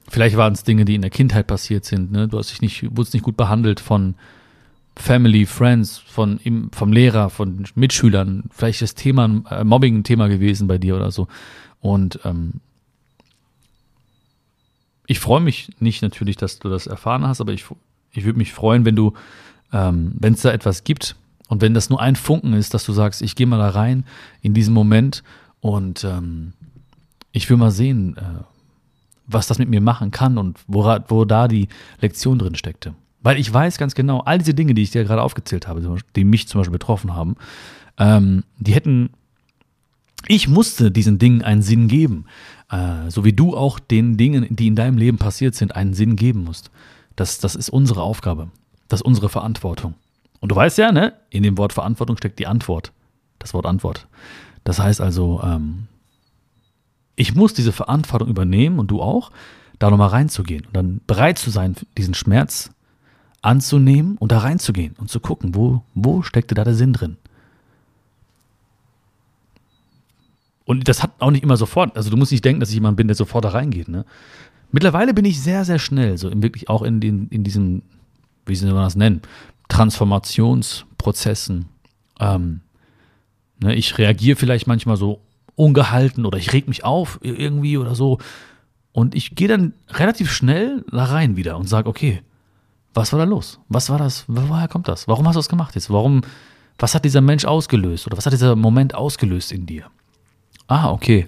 vielleicht 0.08 0.38
waren 0.38 0.54
es 0.54 0.64
Dinge, 0.64 0.86
die 0.86 0.94
in 0.94 1.02
der 1.02 1.10
Kindheit 1.10 1.48
passiert 1.48 1.84
sind. 1.84 2.12
Ne? 2.12 2.28
Du 2.28 2.38
hast 2.38 2.52
dich 2.52 2.62
nicht, 2.62 2.84
wurdest 2.96 3.16
nicht 3.16 3.24
gut 3.24 3.38
behandelt 3.38 3.80
von 3.80 4.14
Family, 4.98 5.46
Friends, 5.46 5.98
von 5.98 6.40
ihm, 6.44 6.70
vom 6.72 6.92
Lehrer, 6.92 7.30
von 7.30 7.66
Mitschülern, 7.76 8.46
vielleicht 8.52 8.82
das 8.82 8.96
Thema, 8.96 9.44
äh, 9.50 9.64
Mobbing 9.64 9.98
ein 9.98 10.04
Thema 10.04 10.28
gewesen 10.28 10.68
bei 10.68 10.78
dir 10.78 10.96
oder 10.96 11.12
so. 11.12 11.28
Und 11.80 12.20
ähm, 12.26 12.62
ich 15.06 15.20
freue 15.20 15.42
mich 15.42 15.70
nicht 15.80 16.02
natürlich, 16.02 16.36
dass 16.36 16.60
du 16.60 16.70
das 16.70 16.88
erfahren 16.88 17.26
hast, 17.26 17.42
aber 17.42 17.54
ich, 17.54 17.66
ich 18.12 18.26
würde 18.26 18.38
mich 18.38 18.54
freuen, 18.54 18.86
wenn 18.86 18.96
du, 18.96 19.14
ähm, 19.72 20.12
wenn 20.20 20.34
es 20.34 20.42
da 20.42 20.52
etwas 20.52 20.84
gibt 20.84 21.16
und 21.48 21.62
wenn 21.62 21.74
das 21.74 21.90
nur 21.90 22.02
ein 22.02 22.16
Funken 22.16 22.54
ist, 22.54 22.74
dass 22.74 22.86
du 22.86 22.92
sagst, 22.92 23.22
ich 23.22 23.36
gehe 23.36 23.48
mal 23.48 23.58
da 23.58 23.70
rein 23.70 24.06
in 24.42 24.54
diesen 24.54 24.74
Moment 24.74 25.24
und 25.62 26.04
ähm, 26.04 26.54
ich 27.32 27.50
will 27.50 27.58
mal 27.58 27.72
sehen, 27.72 28.18
äh, 28.18 28.44
was 29.28 29.48
das 29.48 29.60
mit 29.60 29.70
mir 29.70 29.82
machen 29.82 30.12
kann 30.12 30.38
und 30.38 30.60
wo, 30.68 30.84
wo 31.08 31.26
da 31.26 31.48
die 31.48 31.68
Lektion 32.02 32.40
drin 32.40 32.56
steckte. 32.56 32.94
Weil 33.22 33.40
ich 33.40 33.52
weiß 33.52 33.78
ganz 33.78 33.96
genau, 33.96 34.20
all 34.22 34.38
diese 34.38 34.54
Dinge, 34.54 34.74
die 34.74 34.84
ich 34.84 34.92
dir 34.92 35.04
gerade 35.04 35.22
aufgezählt 35.22 35.68
habe, 35.68 35.98
die 36.16 36.24
mich 36.24 36.48
zum 36.48 36.60
Beispiel 36.60 36.74
betroffen 36.74 37.16
haben, 37.16 37.36
ähm, 37.98 38.44
die 38.58 38.74
hätten, 38.74 39.10
ich 40.28 40.48
musste 40.48 40.92
diesen 40.92 41.18
Dingen 41.20 41.42
einen 41.42 41.62
Sinn 41.62 41.88
geben. 41.88 42.26
Äh, 42.70 43.10
so 43.10 43.26
wie 43.26 43.34
du 43.34 43.56
auch 43.58 43.80
den 43.80 44.18
Dingen, 44.18 44.48
die 44.56 44.68
in 44.68 44.76
deinem 44.76 44.98
Leben 44.98 45.18
passiert 45.18 45.56
sind, 45.56 45.76
einen 45.76 45.94
Sinn 45.94 46.16
geben 46.16 46.44
musst. 46.44 46.70
Das, 47.16 47.40
das 47.40 47.56
ist 47.56 47.70
unsere 47.70 48.02
Aufgabe. 48.02 48.52
Das 48.88 49.02
ist 49.02 49.06
unsere 49.06 49.30
Verantwortung. 49.30 49.96
Und 50.40 50.52
du 50.52 50.56
weißt 50.56 50.78
ja, 50.78 50.92
ne, 50.92 51.14
in 51.30 51.44
dem 51.44 51.58
Wort 51.58 51.74
Verantwortung 51.74 52.18
steckt 52.18 52.40
die 52.40 52.48
Antwort. 52.48 52.92
Das 53.40 53.54
Wort 53.54 53.66
Antwort. 53.66 54.08
Das 54.64 54.80
heißt 54.80 55.02
also, 55.02 55.42
ähm, 55.44 55.88
Ich 57.16 57.34
muss 57.34 57.54
diese 57.56 57.72
Verantwortung 57.72 58.30
übernehmen 58.30 58.78
und 58.78 58.92
du 58.92 59.02
auch, 59.02 59.32
da 59.80 59.90
nochmal 59.90 60.10
reinzugehen 60.10 60.66
und 60.68 60.76
dann 60.76 61.02
bereit 61.08 61.40
zu 61.40 61.50
sein, 61.50 61.76
diesen 61.98 62.14
Schmerz 62.14 62.70
anzunehmen 63.48 64.18
und 64.18 64.32
da 64.34 64.40
reinzugehen 64.40 64.94
und 65.00 65.10
zu 65.10 65.22
gucken, 65.22 65.56
wo, 65.56 65.82
wo 65.96 66.22
steckte 66.22 66.54
da 66.54 66.66
der 66.66 66.74
Sinn 66.74 66.92
drin. 66.92 67.16
Und 70.66 70.90
das 70.90 71.02
hat 71.02 71.12
auch 71.20 71.32
nicht 71.32 71.44
immer 71.44 71.56
sofort, 71.56 71.96
also 71.96 72.10
du 72.10 72.18
musst 72.18 72.34
nicht 72.34 72.44
denken, 72.44 72.60
dass 72.60 72.70
ich 72.70 72.76
jemand 72.76 72.98
bin, 72.98 73.08
der 73.08 73.16
sofort 73.16 73.46
da 73.46 73.50
reingeht. 73.50 73.88
Ne? 73.88 74.04
Mittlerweile 74.74 75.14
bin 75.14 75.24
ich 75.24 75.42
sehr, 75.42 75.64
sehr 75.64 75.80
schnell, 75.80 76.18
so 76.18 76.28
in 76.28 76.44
wirklich 76.44 76.68
auch 76.68 76.82
in, 76.82 77.00
den, 77.00 77.30
in 77.30 77.46
diesen, 77.46 77.84
wie 78.46 78.56
soll 78.56 78.74
man 78.74 78.84
das 78.84 78.98
nennen, 78.98 79.22
Transformationsprozessen. 79.70 81.68
Ähm, 82.20 82.60
ne, 83.62 83.76
ich 83.76 83.98
reagiere 83.98 84.36
vielleicht 84.36 84.68
manchmal 84.68 84.98
so 84.98 85.22
ungehalten 85.56 86.26
oder 86.26 86.38
ich 86.38 86.52
reg 86.52 86.68
mich 86.68 86.84
auf 86.84 87.20
irgendwie 87.22 87.78
oder 87.78 87.96
so. 87.96 88.18
Und 88.92 89.16
ich 89.16 89.36
gehe 89.36 89.48
dann 89.48 89.74
relativ 89.90 90.32
schnell 90.32 90.84
da 90.92 91.06
rein 91.06 91.38
wieder 91.38 91.56
und 91.58 91.70
sage, 91.70 91.88
okay, 91.88 92.22
was 92.98 93.14
war 93.14 93.20
da 93.20 93.26
los? 93.26 93.60
Was 93.70 93.90
war 93.90 94.00
das? 94.00 94.26
Woher 94.28 94.68
kommt 94.68 94.88
das? 94.88 95.08
Warum 95.08 95.28
hast 95.28 95.36
du 95.36 95.40
das 95.40 95.50
gemacht 95.50 95.76
jetzt? 95.76 95.92
Warum, 95.92 96.22
was 96.80 96.96
hat 96.96 97.06
dieser 97.06 97.22
Mensch 97.22 97.46
ausgelöst 97.46 98.08
oder 98.08 98.18
was 98.18 98.26
hat 98.26 98.34
dieser 98.34 98.56
Moment 98.56 98.96
ausgelöst 98.96 99.52
in 99.52 99.68
dir? 99.68 99.86
Ah, 100.68 100.92
okay. 100.92 101.28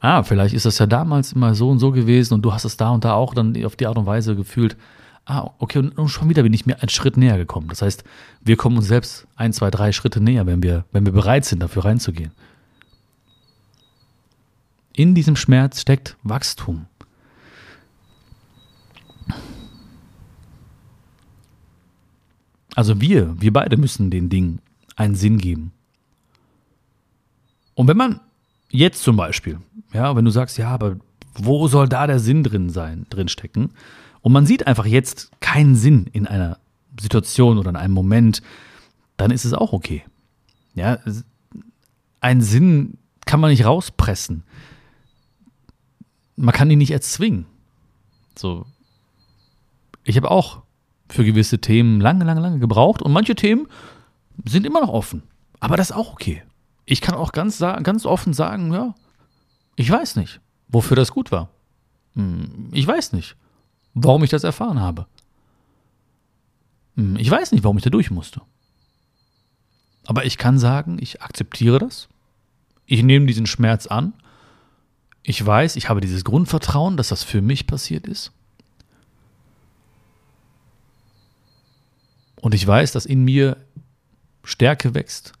Ah, 0.00 0.22
vielleicht 0.22 0.54
ist 0.54 0.66
das 0.66 0.78
ja 0.78 0.86
damals 0.86 1.32
immer 1.32 1.54
so 1.54 1.70
und 1.70 1.78
so 1.78 1.92
gewesen 1.92 2.34
und 2.34 2.42
du 2.42 2.52
hast 2.52 2.64
es 2.64 2.76
da 2.76 2.90
und 2.90 3.04
da 3.04 3.14
auch 3.14 3.32
dann 3.32 3.64
auf 3.64 3.76
die 3.76 3.86
Art 3.86 3.96
und 3.96 4.04
Weise 4.04 4.36
gefühlt. 4.36 4.76
Ah, 5.24 5.50
okay, 5.58 5.78
und 5.78 6.08
schon 6.08 6.28
wieder 6.28 6.42
bin 6.42 6.52
ich 6.52 6.66
mir 6.66 6.80
einen 6.80 6.90
Schritt 6.90 7.16
näher 7.16 7.38
gekommen. 7.38 7.68
Das 7.68 7.80
heißt, 7.80 8.04
wir 8.42 8.56
kommen 8.56 8.76
uns 8.76 8.86
selbst 8.86 9.26
ein, 9.34 9.54
zwei, 9.54 9.70
drei 9.70 9.92
Schritte 9.92 10.20
näher, 10.20 10.46
wenn 10.46 10.62
wir, 10.62 10.84
wenn 10.92 11.06
wir 11.06 11.12
bereit 11.12 11.46
sind, 11.46 11.62
dafür 11.62 11.86
reinzugehen. 11.86 12.32
In 14.92 15.14
diesem 15.14 15.36
Schmerz 15.36 15.80
steckt 15.80 16.16
Wachstum. 16.22 16.86
Also 22.76 23.00
wir, 23.00 23.34
wir 23.40 23.52
beide 23.52 23.76
müssen 23.76 24.10
den 24.10 24.28
Dingen 24.28 24.60
einen 24.94 25.16
Sinn 25.16 25.38
geben. 25.38 25.72
Und 27.74 27.88
wenn 27.88 27.96
man 27.96 28.20
Jetzt 28.70 29.02
zum 29.02 29.16
Beispiel, 29.16 29.58
ja, 29.92 30.14
wenn 30.16 30.24
du 30.24 30.30
sagst, 30.30 30.58
ja, 30.58 30.68
aber 30.68 30.96
wo 31.34 31.68
soll 31.68 31.88
da 31.88 32.06
der 32.06 32.18
Sinn 32.18 32.42
drin 32.42 32.70
sein, 32.70 33.06
drin 33.10 33.28
stecken? 33.28 33.70
Und 34.22 34.32
man 34.32 34.46
sieht 34.46 34.66
einfach 34.66 34.86
jetzt 34.86 35.30
keinen 35.40 35.76
Sinn 35.76 36.06
in 36.12 36.26
einer 36.26 36.58
Situation 37.00 37.58
oder 37.58 37.70
in 37.70 37.76
einem 37.76 37.94
Moment, 37.94 38.42
dann 39.16 39.30
ist 39.30 39.44
es 39.44 39.52
auch 39.52 39.72
okay. 39.72 40.04
Ja, 40.74 40.98
einen 42.20 42.42
Sinn 42.42 42.98
kann 43.24 43.40
man 43.40 43.50
nicht 43.50 43.64
rauspressen. 43.64 44.42
Man 46.36 46.54
kann 46.54 46.70
ihn 46.70 46.78
nicht 46.78 46.90
erzwingen. 46.90 47.46
So. 48.34 48.66
Ich 50.04 50.16
habe 50.16 50.30
auch 50.30 50.62
für 51.08 51.24
gewisse 51.24 51.60
Themen 51.60 52.00
lange, 52.00 52.24
lange, 52.24 52.40
lange 52.40 52.58
gebraucht 52.58 53.02
und 53.02 53.12
manche 53.12 53.34
Themen 53.34 53.68
sind 54.44 54.66
immer 54.66 54.80
noch 54.80 54.90
offen. 54.90 55.22
Aber 55.60 55.76
das 55.76 55.90
ist 55.90 55.96
auch 55.96 56.12
okay 56.12 56.42
ich 56.86 57.00
kann 57.00 57.16
auch 57.16 57.32
ganz, 57.32 57.58
ganz 57.58 58.06
offen 58.06 58.32
sagen, 58.32 58.72
ja, 58.72 58.94
ich 59.74 59.90
weiß 59.90 60.16
nicht, 60.16 60.40
wofür 60.68 60.96
das 60.96 61.10
gut 61.10 61.32
war. 61.32 61.50
Hm, 62.14 62.70
ich 62.72 62.86
weiß 62.86 63.12
nicht, 63.12 63.36
warum 63.92 64.22
ich 64.22 64.30
das 64.30 64.44
erfahren 64.44 64.80
habe. 64.80 65.06
Hm, 66.94 67.16
ich 67.16 67.30
weiß 67.30 67.52
nicht, 67.52 67.64
warum 67.64 67.76
ich 67.76 67.82
da 67.84 67.90
durch 67.90 68.10
musste. 68.10 68.40
Aber 70.06 70.24
ich 70.24 70.38
kann 70.38 70.58
sagen, 70.58 70.98
ich 71.00 71.20
akzeptiere 71.20 71.80
das. 71.80 72.08
Ich 72.86 73.02
nehme 73.02 73.26
diesen 73.26 73.46
Schmerz 73.46 73.88
an. 73.88 74.14
Ich 75.24 75.44
weiß, 75.44 75.74
ich 75.74 75.88
habe 75.88 76.00
dieses 76.00 76.22
Grundvertrauen, 76.22 76.96
dass 76.96 77.08
das 77.08 77.24
für 77.24 77.42
mich 77.42 77.66
passiert 77.66 78.06
ist. 78.06 78.30
Und 82.40 82.54
ich 82.54 82.66
weiß, 82.66 82.92
dass 82.92 83.06
in 83.06 83.24
mir 83.24 83.56
Stärke 84.44 84.94
wächst, 84.94 85.32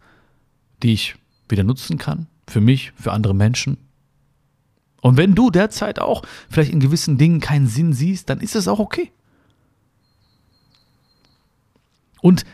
die 0.82 0.92
ich 0.92 1.16
wieder 1.48 1.64
nutzen 1.64 1.98
kann. 1.98 2.26
Für 2.48 2.60
mich, 2.60 2.92
für 2.96 3.12
andere 3.12 3.34
Menschen. 3.34 3.76
Und 5.00 5.16
wenn 5.16 5.34
du 5.34 5.50
derzeit 5.50 5.98
auch 6.00 6.22
vielleicht 6.48 6.72
in 6.72 6.80
gewissen 6.80 7.18
Dingen 7.18 7.40
keinen 7.40 7.66
Sinn 7.66 7.92
siehst, 7.92 8.30
dann 8.30 8.40
ist 8.40 8.54
das 8.54 8.68
auch 8.68 8.78
okay. 8.78 9.12
Und 12.20 12.44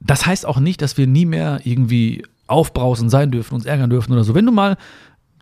das 0.00 0.26
heißt 0.26 0.46
auch 0.46 0.58
nicht, 0.58 0.82
dass 0.82 0.96
wir 0.96 1.06
nie 1.06 1.26
mehr 1.26 1.60
irgendwie 1.64 2.24
aufbrausen 2.46 3.10
sein 3.10 3.30
dürfen, 3.30 3.54
uns 3.54 3.66
ärgern 3.66 3.90
dürfen 3.90 4.12
oder 4.12 4.24
so. 4.24 4.34
Wenn 4.34 4.46
du 4.46 4.52
mal 4.52 4.76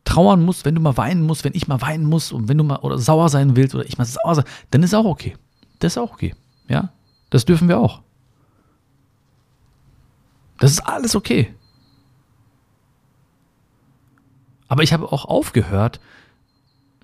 trauern 0.05 0.43
musst, 0.43 0.65
wenn 0.65 0.75
du 0.75 0.81
mal 0.81 0.97
weinen 0.97 1.23
musst, 1.23 1.45
wenn 1.45 1.55
ich 1.55 1.69
mal 1.69 1.81
weinen 1.81 2.05
muss 2.05 2.33
und 2.33 2.49
wenn 2.49 2.59
du 2.59 2.65
mal 2.65 2.77
oder 2.77 2.99
sauer 2.99 3.29
sein 3.29 3.57
willst 3.57 3.75
oder 3.75 3.87
ich 3.87 3.99
mal 3.99 4.05
sauer 4.05 4.35
sein, 4.35 4.45
dann 4.71 4.83
ist 4.83 4.95
auch 4.95 5.05
okay. 5.05 5.35
Das 5.79 5.95
ist 5.95 5.99
auch 5.99 6.13
okay. 6.13 6.35
Ja, 6.69 6.93
das 7.35 7.45
dürfen 7.45 7.69
wir 7.69 7.81
auch. 7.81 8.01
Das 10.61 10.71
ist 10.71 10.87
alles 10.87 11.17
okay. 11.17 11.53
Aber 14.69 14.85
ich 14.85 14.93
habe 14.93 15.11
auch 15.11 15.25
aufgehört, 15.25 15.99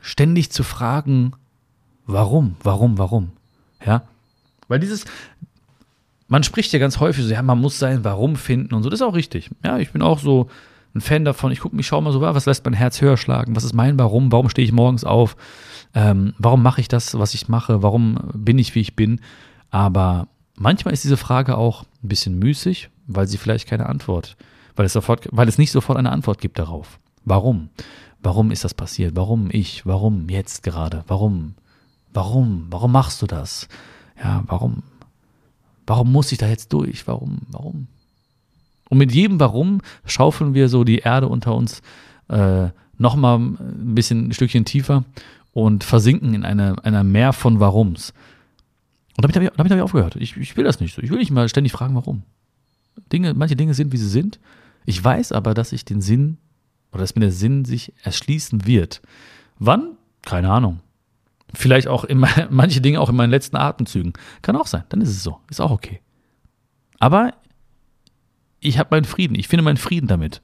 ständig 0.00 0.52
zu 0.52 0.62
fragen, 0.62 1.32
warum, 2.06 2.54
warum, 2.62 2.96
warum. 2.96 3.32
Ja, 3.84 4.04
weil 4.68 4.78
dieses, 4.78 5.04
man 6.28 6.44
spricht 6.44 6.72
ja 6.72 6.78
ganz 6.78 7.00
häufig 7.00 7.24
so, 7.24 7.32
ja, 7.32 7.42
man 7.42 7.60
muss 7.60 7.80
sein 7.80 8.04
Warum 8.04 8.36
finden 8.36 8.72
und 8.72 8.84
so, 8.84 8.88
das 8.88 9.00
ist 9.00 9.06
auch 9.06 9.16
richtig. 9.16 9.50
Ja, 9.64 9.78
ich 9.78 9.90
bin 9.90 10.00
auch 10.00 10.20
so 10.20 10.48
ein 10.94 11.00
Fan 11.00 11.24
davon. 11.24 11.50
Ich 11.50 11.58
gucke 11.58 11.74
mich, 11.74 11.88
schaue 11.88 12.02
mal 12.02 12.12
so, 12.12 12.20
was 12.20 12.46
lässt 12.46 12.64
mein 12.64 12.74
Herz 12.74 13.00
höher 13.00 13.16
schlagen? 13.16 13.56
Was 13.56 13.64
ist 13.64 13.74
mein 13.74 13.98
Warum? 13.98 14.30
Warum 14.30 14.48
stehe 14.48 14.64
ich 14.64 14.70
morgens 14.70 15.02
auf? 15.02 15.36
Ähm, 15.92 16.34
warum 16.38 16.62
mache 16.62 16.80
ich 16.80 16.86
das, 16.86 17.18
was 17.18 17.34
ich 17.34 17.48
mache? 17.48 17.82
Warum 17.82 18.30
bin 18.32 18.60
ich, 18.60 18.76
wie 18.76 18.80
ich 18.80 18.94
bin? 18.94 19.20
Aber 19.70 20.28
manchmal 20.54 20.94
ist 20.94 21.04
diese 21.04 21.16
Frage 21.16 21.56
auch 21.56 21.84
ein 22.02 22.08
bisschen 22.08 22.38
müßig, 22.38 22.90
weil 23.06 23.26
sie 23.26 23.38
vielleicht 23.38 23.68
keine 23.68 23.86
Antwort, 23.86 24.36
weil 24.76 24.86
es 24.86 24.92
sofort, 24.92 25.28
weil 25.32 25.48
es 25.48 25.58
nicht 25.58 25.70
sofort 25.70 25.98
eine 25.98 26.12
Antwort 26.12 26.40
gibt 26.40 26.58
darauf. 26.58 26.98
Warum? 27.24 27.70
Warum 28.22 28.50
ist 28.50 28.64
das 28.64 28.74
passiert? 28.74 29.16
Warum 29.16 29.48
ich? 29.50 29.86
Warum 29.86 30.28
jetzt 30.28 30.62
gerade? 30.62 31.04
Warum? 31.06 31.54
Warum? 32.12 32.66
Warum 32.70 32.92
machst 32.92 33.22
du 33.22 33.26
das? 33.26 33.68
Ja, 34.22 34.42
warum? 34.46 34.82
Warum 35.86 36.12
muss 36.12 36.30
ich 36.32 36.38
da 36.38 36.46
jetzt 36.46 36.72
durch? 36.72 37.06
Warum? 37.06 37.40
Warum? 37.50 37.86
Und 38.88 38.98
mit 38.98 39.12
jedem 39.12 39.40
Warum 39.40 39.80
schaufeln 40.04 40.54
wir 40.54 40.68
so 40.68 40.84
die 40.84 40.98
Erde 40.98 41.28
unter 41.28 41.54
uns 41.54 41.80
äh, 42.28 42.68
nochmal 42.98 43.38
ein 43.38 43.94
bisschen 43.94 44.28
ein 44.28 44.32
Stückchen 44.32 44.64
tiefer 44.64 45.04
und 45.52 45.84
versinken 45.84 46.34
in 46.34 46.44
eine, 46.44 46.76
einer 46.84 47.04
Meer 47.04 47.32
von 47.32 47.60
Warums. 47.60 48.12
Und 49.16 49.24
damit 49.24 49.36
habe 49.36 49.44
ich, 49.44 49.50
damit 49.56 49.70
hab 49.72 49.78
ich 49.78 49.82
aufgehört. 49.82 50.16
Ich, 50.16 50.36
ich 50.36 50.56
will 50.56 50.64
das 50.64 50.80
nicht 50.80 50.94
so. 50.94 51.02
Ich 51.02 51.10
will 51.10 51.18
nicht 51.18 51.30
mal 51.30 51.48
ständig 51.48 51.72
fragen, 51.72 51.94
warum. 51.94 52.22
Dinge, 53.12 53.34
manche 53.34 53.56
Dinge 53.56 53.74
sind, 53.74 53.92
wie 53.92 53.96
sie 53.96 54.08
sind. 54.08 54.40
Ich 54.86 55.02
weiß 55.02 55.32
aber, 55.32 55.54
dass 55.54 55.72
ich 55.72 55.84
den 55.84 56.00
Sinn 56.00 56.38
oder 56.92 57.02
dass 57.02 57.14
mir 57.14 57.20
der 57.20 57.32
Sinn 57.32 57.64
sich 57.64 57.92
erschließen 58.02 58.66
wird. 58.66 59.02
Wann? 59.58 59.96
Keine 60.22 60.50
Ahnung. 60.50 60.80
Vielleicht 61.54 61.88
auch 61.88 62.04
in 62.04 62.18
manche 62.50 62.80
Dinge 62.80 63.00
auch 63.00 63.08
in 63.08 63.16
meinen 63.16 63.30
letzten 63.30 63.56
Atemzügen. 63.56 64.12
Kann 64.42 64.56
auch 64.56 64.66
sein. 64.66 64.84
Dann 64.88 65.00
ist 65.00 65.10
es 65.10 65.22
so. 65.22 65.38
Ist 65.50 65.60
auch 65.60 65.70
okay. 65.70 66.00
Aber 66.98 67.34
ich 68.60 68.78
habe 68.78 68.88
meinen 68.92 69.04
Frieden. 69.04 69.34
Ich 69.34 69.48
finde 69.48 69.64
meinen 69.64 69.76
Frieden 69.76 70.06
damit. 70.06 70.42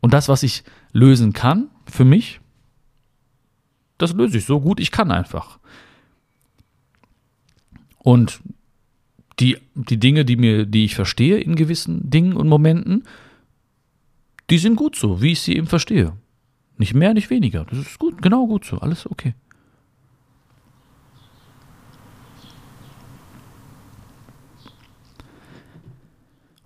Und 0.00 0.12
das, 0.12 0.28
was 0.28 0.42
ich 0.42 0.64
lösen 0.92 1.32
kann, 1.32 1.70
für 1.86 2.04
mich, 2.04 2.40
das 3.98 4.12
löse 4.12 4.38
ich 4.38 4.44
so 4.44 4.60
gut 4.60 4.80
ich 4.80 4.90
kann 4.90 5.12
einfach. 5.12 5.60
Und 8.02 8.40
die, 9.38 9.58
die 9.74 9.98
Dinge, 9.98 10.24
die 10.24 10.36
mir, 10.36 10.66
die 10.66 10.84
ich 10.84 10.94
verstehe 10.94 11.38
in 11.38 11.54
gewissen 11.54 12.10
Dingen 12.10 12.34
und 12.34 12.48
Momenten, 12.48 13.04
die 14.50 14.58
sind 14.58 14.76
gut 14.76 14.96
so, 14.96 15.22
wie 15.22 15.32
ich 15.32 15.40
sie 15.40 15.56
eben 15.56 15.66
verstehe. 15.66 16.12
Nicht 16.76 16.94
mehr, 16.94 17.14
nicht 17.14 17.30
weniger. 17.30 17.64
Das 17.64 17.78
ist 17.78 17.98
gut, 17.98 18.20
genau 18.20 18.46
gut 18.46 18.64
so. 18.64 18.78
Alles 18.78 19.08
okay. 19.08 19.34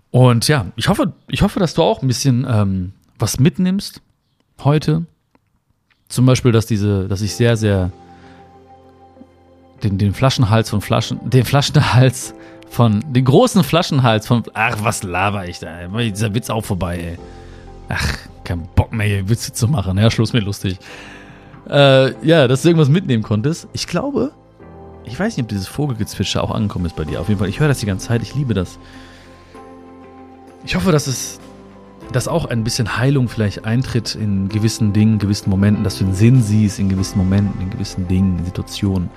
Und 0.09 0.47
ja, 0.47 0.71
ich 0.75 0.89
hoffe, 0.89 1.13
ich 1.27 1.43
hoffe, 1.43 1.59
dass 1.59 1.75
du 1.75 1.83
auch 1.83 2.01
ein 2.01 2.07
bisschen 2.07 2.45
ähm, 2.49 2.93
was 3.19 3.39
mitnimmst 3.39 4.01
heute. 4.63 5.05
Zum 6.07 6.25
Beispiel, 6.25 6.51
dass 6.51 6.65
diese, 6.65 7.07
dass 7.07 7.21
ich 7.21 7.35
sehr, 7.35 7.57
sehr 7.57 7.91
den, 9.83 9.97
den 9.97 10.13
Flaschenhals 10.13 10.69
von 10.69 10.81
Flaschen, 10.81 11.19
den 11.29 11.45
Flaschenhals 11.45 12.33
von, 12.69 13.03
den 13.07 13.25
großen 13.25 13.63
Flaschenhals 13.63 14.27
von, 14.27 14.43
ach, 14.53 14.77
was 14.81 15.03
laber 15.03 15.47
ich 15.47 15.59
da? 15.59 15.87
Dieser 15.87 16.33
Witz 16.33 16.49
auch 16.49 16.65
vorbei, 16.65 16.97
ey. 16.97 17.17
Ach, 17.89 18.17
kein 18.43 18.67
Bock 18.75 18.91
mehr, 18.91 19.07
hier 19.07 19.29
Witze 19.29 19.53
zu 19.53 19.67
machen. 19.67 19.97
Ja, 19.97 20.11
Schluss 20.11 20.33
mir 20.33 20.41
lustig. 20.41 20.77
Äh, 21.69 22.11
ja, 22.25 22.47
dass 22.47 22.61
du 22.61 22.69
irgendwas 22.69 22.89
mitnehmen 22.89 23.23
konntest. 23.23 23.67
Ich 23.73 23.87
glaube, 23.87 24.31
ich 25.05 25.17
weiß 25.17 25.37
nicht, 25.37 25.43
ob 25.43 25.49
dieses 25.49 25.67
Vogelgezwitscher 25.67 26.43
auch 26.43 26.51
angekommen 26.51 26.85
ist 26.85 26.95
bei 26.95 27.05
dir. 27.05 27.21
Auf 27.21 27.29
jeden 27.29 27.39
Fall, 27.39 27.49
ich 27.49 27.59
höre 27.59 27.67
das 27.67 27.79
die 27.79 27.85
ganze 27.85 28.07
Zeit. 28.07 28.21
Ich 28.21 28.35
liebe 28.35 28.53
das. 28.53 28.77
Ich 30.65 30.75
hoffe, 30.75 30.91
dass 30.91 31.07
es 31.07 31.39
dass 32.11 32.27
auch 32.27 32.45
ein 32.45 32.63
bisschen 32.63 32.97
Heilung 32.97 33.27
vielleicht 33.27 33.65
eintritt 33.65 34.15
in 34.15 34.49
gewissen 34.49 34.93
Dingen, 34.93 35.19
gewissen 35.19 35.49
Momenten, 35.49 35.83
dass 35.83 35.97
du 35.97 36.05
den 36.05 36.13
Sinn 36.13 36.41
siehst 36.41 36.79
in 36.79 36.89
gewissen 36.89 37.17
Momenten, 37.17 37.61
in 37.61 37.69
gewissen 37.69 38.07
Dingen, 38.07 38.39
in 38.39 38.45
Situationen, 38.45 39.09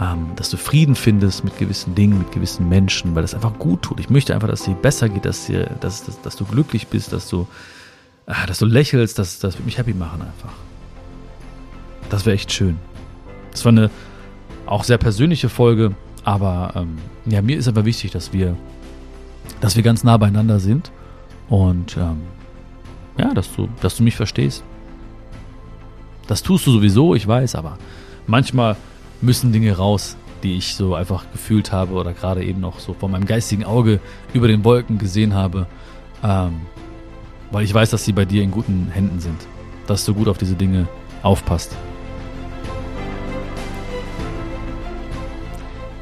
ähm, 0.00 0.28
dass 0.36 0.50
du 0.50 0.56
Frieden 0.56 0.94
findest 0.94 1.44
mit 1.44 1.58
gewissen 1.58 1.94
Dingen, 1.94 2.18
mit 2.18 2.32
gewissen 2.32 2.68
Menschen, 2.68 3.14
weil 3.14 3.22
das 3.22 3.34
einfach 3.34 3.58
gut 3.58 3.82
tut. 3.82 3.98
Ich 3.98 4.10
möchte 4.10 4.34
einfach, 4.34 4.48
dass 4.48 4.60
es 4.60 4.66
dir 4.66 4.74
besser 4.74 5.08
geht, 5.08 5.24
dass, 5.24 5.46
dir, 5.46 5.66
dass, 5.80 6.04
dass, 6.04 6.20
dass 6.22 6.36
du 6.36 6.44
glücklich 6.44 6.86
bist, 6.86 7.12
dass 7.12 7.28
du, 7.28 7.48
äh, 8.26 8.46
dass 8.46 8.58
du 8.58 8.66
lächelst, 8.66 9.18
dass 9.18 9.40
das 9.40 9.56
wird 9.56 9.66
mich 9.66 9.78
happy 9.78 9.94
machen 9.94 10.22
einfach. 10.22 10.52
Das 12.10 12.26
wäre 12.26 12.34
echt 12.34 12.52
schön. 12.52 12.78
Das 13.50 13.64
war 13.64 13.72
eine 13.72 13.90
auch 14.66 14.84
sehr 14.84 14.98
persönliche 14.98 15.48
Folge, 15.48 15.94
aber 16.24 16.72
ähm, 16.76 16.98
ja, 17.26 17.42
mir 17.42 17.56
ist 17.56 17.66
einfach 17.66 17.84
wichtig, 17.84 18.12
dass 18.12 18.32
wir, 18.32 18.56
dass 19.60 19.76
wir 19.76 19.82
ganz 19.82 20.04
nah 20.04 20.16
beieinander 20.16 20.60
sind 20.60 20.92
und 21.48 21.96
ähm, 21.96 22.20
ja, 23.18 23.34
dass 23.34 23.52
du, 23.54 23.68
dass 23.80 23.96
du 23.96 24.02
mich 24.04 24.14
verstehst. 24.14 24.62
Das 26.28 26.42
tust 26.42 26.66
du 26.66 26.72
sowieso, 26.72 27.14
ich 27.14 27.26
weiß, 27.26 27.54
aber 27.54 27.78
manchmal 28.26 28.76
müssen 29.20 29.52
Dinge 29.52 29.76
raus, 29.76 30.16
die 30.42 30.56
ich 30.56 30.74
so 30.74 30.94
einfach 30.94 31.24
gefühlt 31.32 31.72
habe 31.72 31.94
oder 31.94 32.12
gerade 32.12 32.44
eben 32.44 32.60
noch 32.60 32.78
so 32.78 32.94
vor 32.94 33.08
meinem 33.08 33.26
geistigen 33.26 33.64
Auge 33.64 34.00
über 34.32 34.48
den 34.48 34.64
Wolken 34.64 34.98
gesehen 34.98 35.34
habe, 35.34 35.66
ähm, 36.22 36.60
weil 37.50 37.64
ich 37.64 37.74
weiß, 37.74 37.90
dass 37.90 38.04
sie 38.04 38.12
bei 38.12 38.24
dir 38.24 38.42
in 38.42 38.50
guten 38.50 38.88
Händen 38.92 39.20
sind, 39.20 39.46
dass 39.86 40.04
du 40.04 40.14
gut 40.14 40.28
auf 40.28 40.38
diese 40.38 40.54
Dinge 40.54 40.86
aufpasst. 41.22 41.76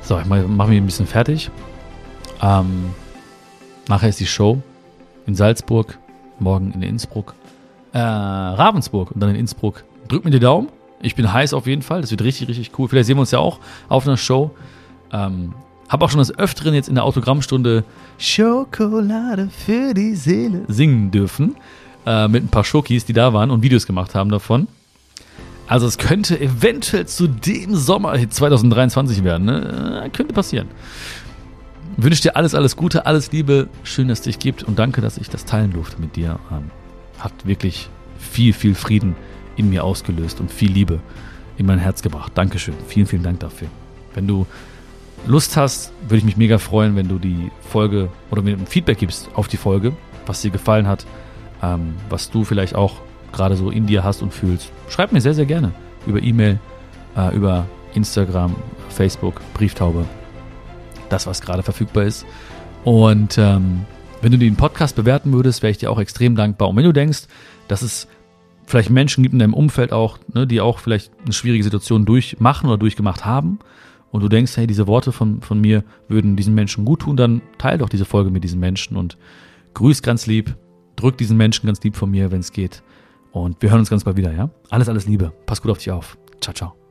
So, 0.03 0.19
ich 0.19 0.27
mache 0.27 0.71
mich 0.71 0.79
ein 0.79 0.87
bisschen 0.87 1.07
fertig. 1.07 1.51
Ähm, 2.41 2.91
nachher 3.89 4.09
ist 4.09 4.21
die 4.21 4.27
Show 4.27 4.63
in 5.27 5.35
Salzburg, 5.35 5.99
morgen 6.39 6.73
in 6.73 6.83
Innsbruck, 6.83 7.35
äh, 7.93 7.99
Ravensburg 7.99 9.11
und 9.11 9.21
dann 9.21 9.31
in 9.31 9.37
Innsbruck. 9.37 9.85
Drück 10.07 10.25
mir 10.25 10.31
die 10.31 10.39
Daumen. 10.39 10.69
Ich 11.03 11.15
bin 11.15 11.33
heiß 11.33 11.53
auf 11.55 11.67
jeden 11.67 11.83
Fall. 11.83 12.01
Das 12.01 12.11
wird 12.11 12.23
richtig, 12.23 12.49
richtig 12.49 12.73
cool. 12.79 12.89
Vielleicht 12.89 13.07
sehen 13.07 13.17
wir 13.17 13.21
uns 13.21 13.31
ja 13.31 13.39
auch 13.39 13.61
auf 13.89 14.07
einer 14.07 14.17
Show. 14.17 14.51
Ähm, 15.13 15.55
hab 15.89 16.03
auch 16.03 16.11
schon 16.11 16.19
das 16.19 16.37
Öfteren 16.37 16.75
jetzt 16.75 16.89
in 16.89 16.97
der 16.97 17.05
Autogrammstunde 17.05 17.85
Schokolade 18.19 19.49
für 19.51 19.95
die 19.95 20.15
Seele 20.15 20.65
singen 20.69 21.11
dürfen. 21.11 21.57
Äh, 22.07 22.29
mit 22.29 22.45
ein 22.45 22.49
paar 22.49 22.65
Schokis, 22.65 23.05
die 23.05 23.13
da 23.13 23.33
waren 23.33 23.51
und 23.51 23.63
Videos 23.63 23.87
gemacht 23.87 24.15
haben 24.15 24.31
davon. 24.31 24.69
Also 25.69 25.87
es 25.87 25.99
könnte 25.99 26.41
eventuell 26.41 27.07
zu 27.07 27.27
dem 27.27 27.75
Sommer 27.75 28.17
2023 28.29 29.25
werden. 29.25 29.47
Ne? 29.47 30.03
Äh, 30.05 30.11
könnte 30.11 30.33
passieren. 30.33 30.69
Wünsche 31.97 32.23
dir 32.23 32.37
alles, 32.37 32.55
alles 32.55 32.77
Gute, 32.77 33.07
alles 33.07 33.33
Liebe. 33.33 33.69
Schön, 33.83 34.09
dass 34.09 34.19
es 34.19 34.25
dich 34.25 34.39
gibt 34.39 34.63
und 34.63 34.79
danke, 34.79 35.01
dass 35.01 35.19
ich 35.19 35.31
das 35.31 35.45
teilen 35.45 35.73
durfte 35.73 36.01
mit 36.01 36.17
dir. 36.17 36.39
Ähm, 36.51 36.71
hat 37.19 37.33
wirklich 37.45 37.89
viel, 38.19 38.53
viel 38.53 38.75
Frieden 38.75 39.17
in 39.57 39.71
mir 39.71 39.85
ausgelöst 39.85 40.41
und 40.41 40.51
viel 40.51 40.71
Liebe 40.71 41.01
in 41.57 41.67
mein 41.67 41.79
Herz 41.79 42.03
gebracht. 42.03 42.33
Dankeschön. 42.35 42.75
Vielen, 42.87 43.07
vielen 43.07 43.23
Dank 43.23 43.41
dafür. 43.41 43.69
Wenn 44.15 44.27
du 44.27 44.47
Lust 45.27 45.57
hast, 45.57 45.93
würde 46.03 46.19
ich 46.19 46.25
mich 46.25 46.37
mega 46.37 46.59
freuen, 46.59 46.97
wenn 46.97 47.09
du 47.09 47.19
die 47.19 47.51
Folge 47.69 48.09
oder 48.31 48.43
mir 48.43 48.57
ein 48.57 48.67
Feedback 48.67 48.99
gibst 48.99 49.29
auf 49.35 49.49
die 49.49 49.57
Folge, 49.57 49.93
was 50.27 50.43
dir 50.43 50.51
gefallen 50.51 50.87
hat, 50.87 51.07
ähm, 51.63 51.95
was 52.09 52.31
du 52.31 52.45
vielleicht 52.45 52.75
auch 52.75 53.01
gerade 53.33 53.57
so 53.57 53.71
in 53.71 53.87
dir 53.87 54.05
hast 54.05 54.23
und 54.23 54.33
fühlst. 54.33 54.71
Schreib 54.89 55.13
mir 55.13 55.21
sehr, 55.21 55.35
sehr 55.35 55.47
gerne 55.47 55.73
über 56.07 56.23
E-Mail, 56.23 56.61
äh, 57.17 57.35
über 57.35 57.67
Instagram, 57.95 58.55
Facebook, 58.89 59.41
Brieftaube 59.55 60.05
das, 61.09 61.27
was 61.27 61.41
gerade 61.41 61.63
verfügbar 61.63 62.05
ist. 62.05 62.27
Und 62.85 63.39
ähm, 63.39 63.85
wenn 64.23 64.33
du 64.33 64.39
den 64.39 64.57
Podcast 64.57 64.97
bewerten 64.97 65.33
würdest, 65.33 65.63
wäre 65.63 65.71
ich 65.71 65.79
dir 65.79 65.91
auch 65.91 65.99
extrem 65.99 66.37
dankbar. 66.37 66.69
Und 66.69 66.77
wenn 66.77 66.85
du 66.85 66.93
denkst, 66.93 67.25
dass 67.69 67.83
es 67.83 68.09
vielleicht 68.67 68.91
Menschen 68.91 69.23
gibt 69.23 69.33
in 69.33 69.39
deinem 69.39 69.55
Umfeld 69.55 69.93
auch, 69.93 70.19
ne, 70.33 70.47
die 70.47 70.61
auch 70.61 70.79
vielleicht 70.79 71.13
eine 71.25 71.33
schwierige 71.33 71.65
Situation 71.65 72.05
durchmachen 72.05 72.69
oder 72.69 72.79
durchgemacht 72.79 73.25
haben, 73.25 73.59
und 74.17 74.23
du 74.23 74.29
denkst, 74.29 74.57
hey, 74.57 74.67
diese 74.67 74.87
Worte 74.87 75.13
von, 75.13 75.43
von 75.43 75.61
mir 75.61 75.85
würden 76.09 76.37
diesen 76.37 76.55
Menschen 76.55 76.85
gut 76.85 77.01
tun, 77.01 77.17
dann 77.17 77.43
teile 77.59 77.79
doch 77.79 77.89
diese 77.89 78.05
Folge 78.05 78.31
mit 78.31 78.45
diesen 78.45 78.61
Menschen 78.61 78.97
und 78.97 79.19
grüß 79.75 80.03
ganz 80.03 80.27
lieb, 80.27 80.57
drück 80.97 81.19
diesen 81.19 81.37
Menschen 81.37 81.67
ganz 81.67 81.83
lieb 81.83 81.97
von 81.97 82.11
mir, 82.11 82.31
wenn 82.31 82.41
es 82.41 82.53
geht. 82.53 82.83
Und 83.33 83.61
wir 83.61 83.71
hören 83.71 83.81
uns 83.81 83.91
ganz 83.91 84.05
bald 84.05 84.17
wieder, 84.17 84.33
ja? 84.33 84.49
Alles, 84.71 84.89
alles 84.89 85.07
Liebe. 85.07 85.33
Pass 85.45 85.61
gut 85.61 85.71
auf 85.71 85.79
dich 85.79 85.91
auf. 85.91 86.17
Ciao, 86.41 86.55
ciao. 86.55 86.86